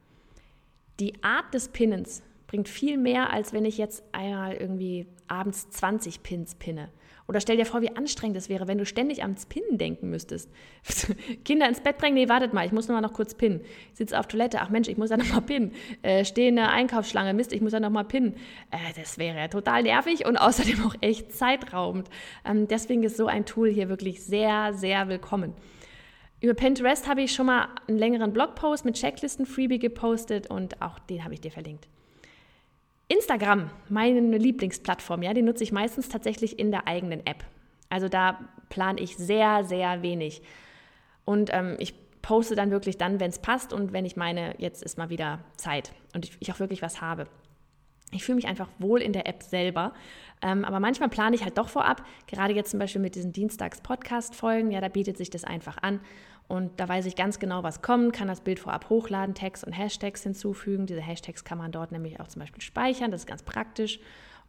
Die 1.01 1.23
Art 1.23 1.53
des 1.53 1.69
Pinnens 1.69 2.23
bringt 2.47 2.69
viel 2.69 2.97
mehr, 2.97 3.31
als 3.31 3.53
wenn 3.53 3.65
ich 3.65 3.77
jetzt 3.77 4.03
einmal 4.13 4.55
irgendwie 4.55 5.07
abends 5.29 5.69
20 5.71 6.23
Pins 6.23 6.55
pinne. 6.55 6.89
Oder 7.27 7.41
stell 7.41 7.57
dir 7.57 7.65
vor, 7.65 7.81
wie 7.81 7.97
anstrengend 7.97 8.37
es 8.37 8.51
wäre, 8.51 8.69
wenn 8.69 8.77
du 8.77 8.85
ständig 8.85 9.23
ans 9.23 9.47
Pinnen 9.47 9.79
denken 9.79 10.11
müsstest. 10.11 10.51
Kinder 11.45 11.67
ins 11.67 11.81
Bett 11.81 11.97
bringen, 11.97 12.15
nee, 12.15 12.29
wartet 12.29 12.53
mal, 12.53 12.67
ich 12.67 12.73
muss 12.73 12.87
noch 12.87 12.95
mal 12.95 13.01
noch 13.01 13.15
kurz 13.15 13.35
pinnen. 13.35 13.63
Sitze 13.95 14.19
auf 14.19 14.27
Toilette, 14.27 14.61
ach 14.61 14.69
Mensch, 14.69 14.89
ich 14.89 14.99
muss 14.99 15.09
ja 15.09 15.17
noch 15.17 15.33
mal 15.33 15.41
pinnen. 15.41 15.73
Äh, 16.03 16.27
stehe 16.27 16.49
in 16.49 16.57
der 16.57 16.71
Einkaufsschlange, 16.71 17.33
Mist, 17.33 17.53
ich 17.55 17.63
muss 17.63 17.73
ja 17.73 17.81
noch 17.81 17.91
mal 17.91 18.05
pinnen. 18.05 18.35
Äh, 18.71 18.93
das 18.95 19.17
wäre 19.17 19.39
ja 19.39 19.49
total 19.49 19.85
nervig 19.85 20.27
und 20.27 20.37
außerdem 20.37 20.85
auch 20.87 20.95
echt 21.01 21.33
zeitraubend. 21.33 22.11
Ähm, 22.45 22.69
deswegen 22.69 23.03
ist 23.03 23.17
so 23.17 23.27
ein 23.27 23.47
Tool 23.47 23.71
hier 23.71 23.89
wirklich 23.89 24.23
sehr, 24.23 24.75
sehr 24.75 25.09
willkommen. 25.09 25.55
Über 26.43 26.53
Pinterest 26.53 27.09
habe 27.09 27.23
ich 27.23 27.33
schon 27.33 27.47
mal 27.47 27.69
einen 27.89 27.97
längeren 27.97 28.35
Blogpost 28.35 28.85
mit 28.85 28.97
Checklisten-Freebie 28.97 29.79
gepostet 29.79 30.51
und 30.51 30.83
auch 30.83 30.99
den 30.99 31.25
habe 31.25 31.33
ich 31.33 31.41
dir 31.41 31.51
verlinkt. 31.51 31.89
Instagram, 33.15 33.71
meine 33.89 34.21
Lieblingsplattform, 34.37 35.23
ja, 35.23 35.33
die 35.35 35.43
nutze 35.43 35.65
ich 35.65 35.73
meistens 35.73 36.09
tatsächlich 36.09 36.59
in 36.59 36.71
der 36.71 36.87
eigenen 36.87 37.27
App. 37.27 37.45
Also 37.89 38.09
da 38.09 38.41
plane 38.69 39.01
ich 39.01 39.17
sehr, 39.17 39.65
sehr 39.65 40.03
wenig. 40.03 40.43
Und 41.25 41.51
ähm, 41.53 41.77
ich 41.79 41.95
poste 42.23 42.55
dann 42.55 42.71
wirklich 42.71 42.99
dann, 42.99 43.21
wenn 43.21 43.31
es 43.31 43.39
passt 43.39 43.73
und 43.73 43.93
wenn 43.93 44.05
ich 44.05 44.17
meine, 44.17 44.55
jetzt 44.59 44.83
ist 44.83 44.99
mal 44.99 45.11
wieder 45.11 45.41
Zeit 45.57 45.93
und 46.15 46.25
ich, 46.25 46.37
ich 46.41 46.53
auch 46.53 46.59
wirklich 46.59 46.83
was 46.83 47.01
habe. 47.01 47.27
Ich 48.11 48.25
fühle 48.25 48.37
mich 48.37 48.47
einfach 48.47 48.69
wohl 48.79 49.03
in 49.03 49.13
der 49.13 49.27
App 49.27 49.43
selber. 49.43 49.93
Ähm, 50.41 50.65
aber 50.65 50.81
manchmal 50.81 51.09
plane 51.09 51.37
ich 51.37 51.45
halt 51.45 51.59
doch 51.59 51.69
vorab, 51.69 52.05
gerade 52.27 52.55
jetzt 52.55 52.71
zum 52.71 52.81
Beispiel 52.81 53.01
mit 53.01 53.15
diesen 53.15 53.33
Dienstags-Podcast-Folgen, 53.33 54.71
ja, 54.71 54.81
da 54.81 54.89
bietet 54.89 55.17
sich 55.17 55.31
das 55.31 55.45
einfach 55.45 55.79
an. 55.83 56.01
Und 56.47 56.79
da 56.79 56.89
weiß 56.89 57.07
ich 57.07 57.17
ganz 57.17 57.39
genau, 57.39 57.63
was 57.63 57.81
kommt, 57.81 58.13
kann 58.13 58.29
das 58.29 58.43
Bild 58.43 58.59
vorab 58.59 58.91
hochladen, 58.91 59.35
Tags 59.35 59.65
und 59.65 59.73
Hashtags 59.73 60.23
hinzufügen. 60.23 60.87
Diese 60.87 61.01
Hashtags 61.01 61.45
kann 61.45 61.59
man 61.59 61.73
dort 61.73 61.91
nämlich 61.91 62.21
auch 62.21 62.29
zum 62.29 62.41
Beispiel 62.41 62.61
speichern, 62.61 63.11
das 63.11 63.23
ist 63.23 63.27
ganz 63.27 63.43
praktisch. 63.43 63.99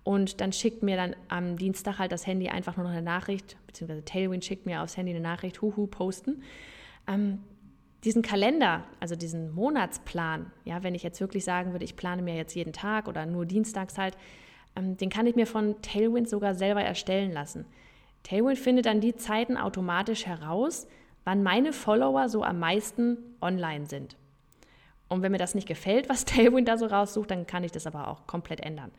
Und 0.04 0.40
dann 0.40 0.52
schickt 0.52 0.84
mir 0.84 0.98
dann 0.98 1.16
am 1.30 1.58
Dienstag 1.58 1.98
halt 1.98 2.12
das 2.12 2.28
Handy 2.28 2.50
einfach 2.50 2.78
nur 2.78 2.86
noch 2.86 2.92
eine 2.92 3.02
Nachricht, 3.02 3.58
beziehungsweise 3.66 4.06
Tailwind 4.06 4.46
schickt 4.46 4.66
mir 4.68 4.84
aufs 4.84 4.98
Handy 4.98 5.12
eine 5.12 5.22
Nachricht, 5.22 5.62
huhu, 5.62 5.88
posten. 5.88 6.44
Ähm, 7.08 7.40
diesen 8.04 8.22
Kalender, 8.22 8.84
also 9.00 9.16
diesen 9.16 9.52
Monatsplan, 9.56 10.52
ja, 10.64 10.84
wenn 10.84 10.94
ich 10.94 11.02
jetzt 11.02 11.20
wirklich 11.22 11.44
sagen 11.44 11.72
würde, 11.72 11.86
ich 11.86 11.96
plane 11.96 12.22
mir 12.22 12.36
jetzt 12.36 12.54
jeden 12.54 12.72
Tag 12.72 13.08
oder 13.08 13.26
nur 13.26 13.48
dienstags 13.48 13.98
halt, 13.98 14.16
ähm, 14.76 14.96
den 14.96 15.10
kann 15.10 15.26
ich 15.26 15.36
mir 15.36 15.48
von 15.48 15.82
Tailwind 15.82 16.30
sogar 16.30 16.54
selber 16.54 16.84
erstellen 16.84 17.32
lassen. 17.32 17.66
Tailwind 18.22 18.60
findet 18.60 18.86
dann 18.86 19.02
die 19.02 19.16
Zeiten 19.16 19.58
automatisch 19.58 20.28
heraus, 20.28 20.88
wann 21.26 21.44
meine 21.44 21.74
Follower 21.74 22.30
so 22.30 22.44
am 22.44 22.60
meisten 22.60 23.18
online 23.42 23.88
sind. 23.88 24.16
Und 25.10 25.22
wenn 25.22 25.32
mir 25.32 25.38
das 25.38 25.56
nicht 25.56 25.68
gefällt, 25.68 26.08
was 26.10 26.26
Tailwind 26.26 26.68
da 26.68 26.78
so 26.78 26.86
raussucht, 26.86 27.30
dann 27.32 27.46
kann 27.46 27.64
ich 27.64 27.72
das 27.72 27.86
aber 27.86 28.08
auch 28.08 28.26
komplett 28.28 28.62
ändern. 28.62 28.92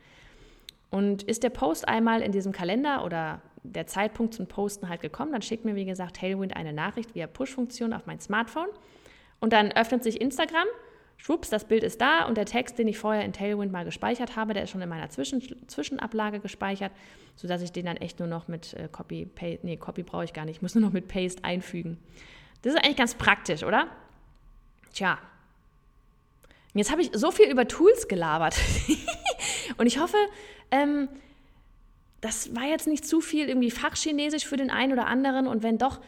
Und 0.89 1.23
ist 1.23 1.43
der 1.43 1.49
Post 1.49 1.87
einmal 1.87 2.21
in 2.21 2.31
diesem 2.31 2.51
Kalender 2.51 3.03
oder 3.03 3.41
der 3.63 3.87
Zeitpunkt 3.87 4.33
zum 4.33 4.47
Posten 4.47 4.87
halt 4.87 5.01
gekommen, 5.01 5.33
dann 5.33 5.41
schickt 5.41 5.65
mir, 5.65 5.75
wie 5.75 5.83
gesagt, 5.83 6.17
Tailwind 6.17 6.55
eine 6.55 6.71
Nachricht 6.71 7.15
via 7.15 7.27
Push-Funktion 7.27 7.91
auf 7.91 8.05
mein 8.05 8.19
Smartphone. 8.19 8.69
Und 9.39 9.51
dann 9.51 9.71
öffnet 9.71 10.03
sich 10.03 10.21
Instagram, 10.21 10.67
schwupps, 11.17 11.49
das 11.49 11.65
Bild 11.65 11.83
ist 11.83 11.99
da 11.99 12.25
und 12.25 12.37
der 12.37 12.45
Text, 12.45 12.79
den 12.79 12.87
ich 12.87 12.97
vorher 12.97 13.25
in 13.25 13.33
Tailwind 13.33 13.71
mal 13.71 13.83
gespeichert 13.83 14.35
habe, 14.35 14.53
der 14.53 14.63
ist 14.63 14.69
schon 14.69 14.81
in 14.81 14.89
meiner 14.89 15.09
Zwischen 15.09 15.67
Zwischenablage 15.67 16.39
gespeichert, 16.39 16.91
sodass 17.35 17.61
ich 17.61 17.71
den 17.71 17.85
dann 17.85 17.97
echt 17.97 18.19
nur 18.19 18.27
noch 18.27 18.47
mit 18.47 18.73
äh, 18.73 18.87
Copy, 18.91 19.25
Paste, 19.25 19.59
nee, 19.63 19.77
Copy 19.77 20.03
brauche 20.03 20.23
ich 20.23 20.33
gar 20.33 20.45
nicht, 20.45 20.57
ich 20.57 20.61
muss 20.61 20.75
nur 20.75 20.83
noch 20.83 20.93
mit 20.93 21.07
Paste 21.07 21.43
einfügen. 21.43 21.97
Das 22.61 22.73
ist 22.73 22.83
eigentlich 22.83 22.97
ganz 22.97 23.15
praktisch, 23.15 23.63
oder? 23.63 23.87
Tja. 24.93 25.17
Jetzt 26.73 26.91
habe 26.91 27.01
ich 27.01 27.09
so 27.13 27.31
viel 27.31 27.49
über 27.49 27.67
Tools 27.67 28.07
gelabert. 28.07 28.55
und 29.77 29.87
ich 29.87 29.99
hoffe, 29.99 30.17
ähm, 30.71 31.09
das 32.21 32.55
war 32.55 32.63
jetzt 32.63 32.87
nicht 32.87 33.05
zu 33.05 33.21
viel 33.21 33.47
irgendwie 33.47 33.71
Fachchinesisch 33.71 34.45
für 34.45 34.57
den 34.57 34.69
einen 34.69 34.93
oder 34.93 35.07
anderen. 35.07 35.47
Und 35.47 35.63
wenn 35.63 35.77
doch, 35.77 35.99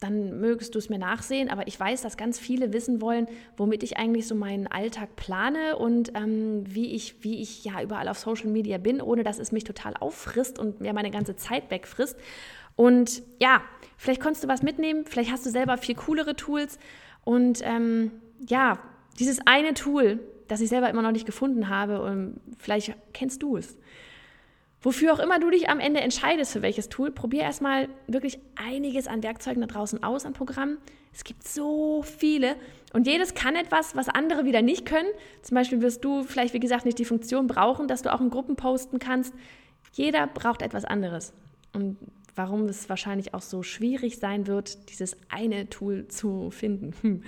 dann 0.00 0.40
mögest 0.40 0.74
du 0.74 0.78
es 0.78 0.88
mir 0.88 0.98
nachsehen. 0.98 1.48
Aber 1.48 1.66
ich 1.66 1.78
weiß, 1.78 2.02
dass 2.02 2.16
ganz 2.16 2.38
viele 2.38 2.72
wissen 2.72 3.00
wollen, 3.00 3.26
womit 3.56 3.82
ich 3.82 3.96
eigentlich 3.96 4.26
so 4.26 4.34
meinen 4.34 4.66
Alltag 4.66 5.16
plane 5.16 5.76
und 5.76 6.12
ähm, 6.14 6.64
wie, 6.66 6.94
ich, 6.94 7.22
wie 7.22 7.40
ich 7.40 7.64
ja 7.64 7.82
überall 7.82 8.08
auf 8.08 8.18
Social 8.18 8.48
Media 8.48 8.78
bin, 8.78 9.00
ohne 9.00 9.22
dass 9.22 9.38
es 9.38 9.52
mich 9.52 9.64
total 9.64 9.94
auffrisst 9.94 10.58
und 10.58 10.80
mir 10.80 10.92
meine 10.92 11.10
ganze 11.10 11.36
Zeit 11.36 11.70
wegfrisst. 11.70 12.18
Und 12.76 13.22
ja, 13.40 13.62
vielleicht 13.96 14.20
konntest 14.20 14.44
du 14.44 14.48
was 14.48 14.62
mitnehmen, 14.62 15.04
vielleicht 15.06 15.30
hast 15.30 15.46
du 15.46 15.50
selber 15.50 15.78
viel 15.78 15.94
coolere 15.94 16.36
Tools. 16.36 16.78
Und 17.24 17.60
ähm, 17.62 18.10
ja, 18.48 18.78
dieses 19.18 19.40
eine 19.46 19.74
Tool, 19.74 20.20
das 20.48 20.60
ich 20.60 20.68
selber 20.68 20.90
immer 20.90 21.02
noch 21.02 21.12
nicht 21.12 21.26
gefunden 21.26 21.68
habe, 21.68 22.02
und 22.02 22.40
vielleicht 22.58 22.94
kennst 23.12 23.42
du 23.42 23.56
es. 23.56 23.78
Wofür 24.84 25.14
auch 25.14 25.18
immer 25.18 25.40
du 25.40 25.48
dich 25.48 25.70
am 25.70 25.80
Ende 25.80 26.02
entscheidest, 26.02 26.52
für 26.52 26.60
welches 26.60 26.90
Tool, 26.90 27.10
probier 27.10 27.40
erstmal 27.40 27.88
wirklich 28.06 28.38
einiges 28.54 29.06
an 29.06 29.22
Werkzeugen 29.22 29.62
da 29.62 29.66
draußen 29.66 30.04
aus, 30.04 30.26
an 30.26 30.34
Programmen. 30.34 30.76
Es 31.10 31.24
gibt 31.24 31.48
so 31.48 32.02
viele 32.02 32.54
und 32.92 33.06
jedes 33.06 33.32
kann 33.32 33.56
etwas, 33.56 33.96
was 33.96 34.10
andere 34.10 34.44
wieder 34.44 34.60
nicht 34.60 34.84
können. 34.84 35.08
Zum 35.40 35.54
Beispiel 35.54 35.80
wirst 35.80 36.04
du 36.04 36.22
vielleicht, 36.22 36.52
wie 36.52 36.60
gesagt, 36.60 36.84
nicht 36.84 36.98
die 36.98 37.06
Funktion 37.06 37.46
brauchen, 37.46 37.88
dass 37.88 38.02
du 38.02 38.12
auch 38.12 38.20
in 38.20 38.28
Gruppen 38.28 38.56
posten 38.56 38.98
kannst. 38.98 39.32
Jeder 39.92 40.26
braucht 40.26 40.60
etwas 40.60 40.84
anderes. 40.84 41.32
Und 41.72 41.96
warum 42.34 42.66
es 42.66 42.90
wahrscheinlich 42.90 43.32
auch 43.32 43.40
so 43.40 43.62
schwierig 43.62 44.18
sein 44.18 44.46
wird, 44.46 44.90
dieses 44.90 45.16
eine 45.30 45.70
Tool 45.70 46.08
zu 46.08 46.50
finden. 46.50 46.92
Hm. 47.00 47.22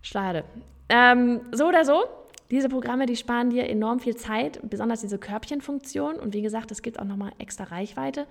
Schade. 0.00 0.44
Ähm, 0.88 1.40
so 1.50 1.66
oder 1.66 1.84
so, 1.84 2.04
diese 2.50 2.68
Programme, 2.68 3.06
die 3.06 3.16
sparen 3.16 3.50
dir 3.50 3.68
enorm 3.68 4.00
viel 4.00 4.16
Zeit, 4.16 4.60
besonders 4.68 5.00
diese 5.00 5.18
Körbchenfunktion. 5.18 6.16
Und 6.16 6.34
wie 6.34 6.42
gesagt, 6.42 6.70
es 6.70 6.82
gibt 6.82 6.98
auch 6.98 7.04
nochmal 7.04 7.32
extra 7.38 7.64
Reichweite. 7.64 8.26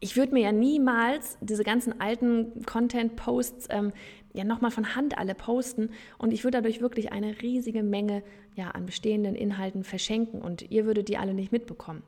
Ich 0.00 0.16
würde 0.16 0.32
mir 0.32 0.42
ja 0.42 0.52
niemals 0.52 1.38
diese 1.40 1.64
ganzen 1.64 2.00
alten 2.00 2.64
Content-Posts 2.64 3.68
ähm, 3.70 3.92
ja 4.32 4.44
nochmal 4.44 4.70
von 4.70 4.94
Hand 4.94 5.18
alle 5.18 5.34
posten 5.34 5.90
und 6.18 6.32
ich 6.32 6.44
würde 6.44 6.58
dadurch 6.58 6.80
wirklich 6.80 7.12
eine 7.12 7.40
riesige 7.42 7.82
Menge 7.82 8.22
ja, 8.54 8.70
an 8.70 8.86
bestehenden 8.86 9.34
Inhalten 9.34 9.84
verschenken 9.84 10.40
und 10.40 10.70
ihr 10.70 10.84
würdet 10.84 11.08
die 11.08 11.18
alle 11.18 11.34
nicht 11.34 11.50
mitbekommen. 11.50 12.02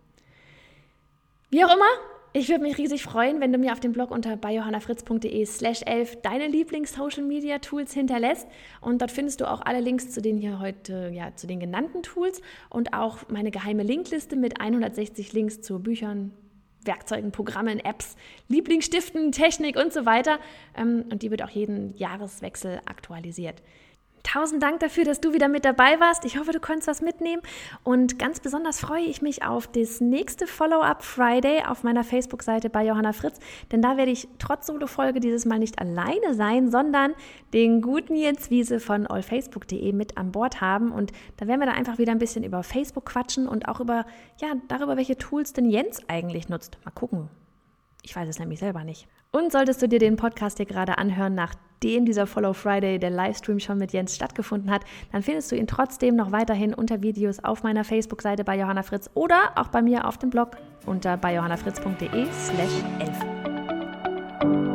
Wie 1.50 1.64
auch 1.64 1.74
immer, 1.74 1.88
ich 2.33 2.49
würde 2.49 2.62
mich 2.62 2.79
riesig 2.79 3.03
freuen, 3.03 3.40
wenn 3.40 3.53
du 3.53 3.59
mir 3.59 3.73
auf 3.73 3.81
dem 3.81 3.93
Blog 3.93 4.11
unter 4.12 4.37
biohannafritz.de 4.37 5.45
slash 5.47 5.83
11 5.85 6.23
deine 6.23 6.47
Lieblings-Social-Media-Tools 6.47 7.93
hinterlässt. 7.93 8.47
Und 8.81 9.01
dort 9.01 9.11
findest 9.11 9.40
du 9.40 9.51
auch 9.51 9.61
alle 9.62 9.81
Links 9.81 10.11
zu 10.11 10.23
den 10.23 10.38
hier 10.38 10.61
heute, 10.61 11.11
ja, 11.12 11.35
zu 11.35 11.49
den 11.49 11.59
genannten 11.59 12.03
Tools 12.03 12.40
und 12.69 12.93
auch 12.93 13.29
meine 13.29 13.51
geheime 13.51 13.83
Linkliste 13.83 14.37
mit 14.37 14.61
160 14.61 15.33
Links 15.33 15.61
zu 15.61 15.81
Büchern, 15.81 16.31
Werkzeugen, 16.85 17.33
Programmen, 17.33 17.81
Apps, 17.81 18.16
Lieblingsstiften, 18.49 19.33
Technik 19.33 19.77
und 19.77 19.93
so 19.93 20.07
weiter. 20.07 20.38
Ähm, 20.77 21.07
und 21.11 21.23
die 21.23 21.31
wird 21.33 21.43
auch 21.43 21.51
jeden 21.51 21.97
Jahreswechsel 21.97 22.81
aktualisiert. 22.87 23.61
Tausend 24.23 24.63
Dank 24.63 24.81
dafür, 24.81 25.05
dass 25.05 25.21
du 25.21 25.33
wieder 25.33 25.49
mit 25.49 25.65
dabei 25.65 25.99
warst. 25.99 26.25
Ich 26.25 26.39
hoffe, 26.39 26.53
du 26.53 26.61
konntest 26.61 26.89
was 26.89 27.01
mitnehmen. 27.01 27.43
Und 27.83 28.19
ganz 28.19 28.41
besonders 28.41 28.81
freue 28.81 29.05
ich 29.05 29.23
mich 29.23 29.45
auf 29.45 29.67
das 29.67 30.01
nächste 30.01 30.47
Follow-up 30.47 31.03
Friday 31.03 31.63
auf 31.67 31.83
meiner 31.83 32.05
Facebook-Seite 32.05 32.71
bei 32.71 32.85
Johanna 32.85 33.13
Fritz. 33.13 33.39
Denn 33.73 33.83
da 33.83 33.97
werde 33.97 34.11
ich 34.11 34.29
trotz 34.39 34.67
Solo-Folge 34.67 35.21
dieses 35.21 35.47
Mal 35.47 35.59
nicht 35.59 35.79
alleine 35.79 36.35
sein, 36.35 36.71
sondern 36.71 37.15
den 37.55 37.81
guten 37.81 38.15
Jens 38.15 38.51
Wiese 38.51 38.79
von 38.79 39.07
allfacebook.de 39.07 39.93
mit 39.93 40.19
an 40.19 40.33
Bord 40.33 40.61
haben. 40.61 40.93
Und 40.93 41.13
da 41.39 41.47
werden 41.47 41.61
wir 41.61 41.67
dann 41.67 41.77
einfach 41.77 41.99
wieder 41.99 42.13
ein 42.13 42.19
bisschen 42.19 42.45
über 42.45 42.63
Facebook 42.63 43.07
quatschen 43.07 43.49
und 43.49 43.69
auch 43.69 43.81
über, 43.81 44.05
ja, 44.41 44.49
darüber, 44.69 44.97
welche 44.97 45.17
Tools 45.17 45.53
denn 45.53 45.71
Jens 45.71 46.03
eigentlich 46.09 46.49
nutzt. 46.49 46.79
Mal 46.85 46.91
gucken. 46.91 47.31
Ich 48.03 48.15
weiß 48.15 48.29
es 48.29 48.39
nämlich 48.39 48.59
selber 48.59 48.85
nicht. 48.85 49.09
Und 49.33 49.53
solltest 49.53 49.81
du 49.83 49.89
dir 49.89 49.99
den 49.99 50.17
Podcast 50.17 50.57
hier 50.57 50.67
gerade 50.67 50.99
anhören, 50.99 51.35
nachdem 51.83 52.05
dieser 52.05 52.27
Follow 52.27 52.53
Friday, 52.53 52.99
der 52.99 53.09
Livestream 53.09 53.59
schon 53.59 53.79
mit 53.79 53.93
Jens 53.95 54.14
stattgefunden 54.14 54.71
hat, 54.71 54.83
dann 55.12 55.23
findest 55.23 55.51
du 55.51 55.57
ihn 55.57 55.66
trotzdem 55.66 56.14
noch 56.14 56.31
weiterhin 56.31 56.75
unter 56.75 57.01
Videos 57.01 57.43
auf 57.43 57.62
meiner 57.62 57.85
Facebook-Seite 57.85 58.45
bei 58.45 58.59
Johanna 58.59 58.83
Fritz 58.83 59.09
oder 59.14 59.53
auch 59.55 59.69
bei 59.69 59.81
mir 59.81 60.07
auf 60.07 60.19
dem 60.19 60.29
Blog 60.29 60.59
unter 60.85 61.16
bei 61.16 61.35
johannafritz.de 61.35 62.27
slash 62.33 62.85
11. 62.99 64.70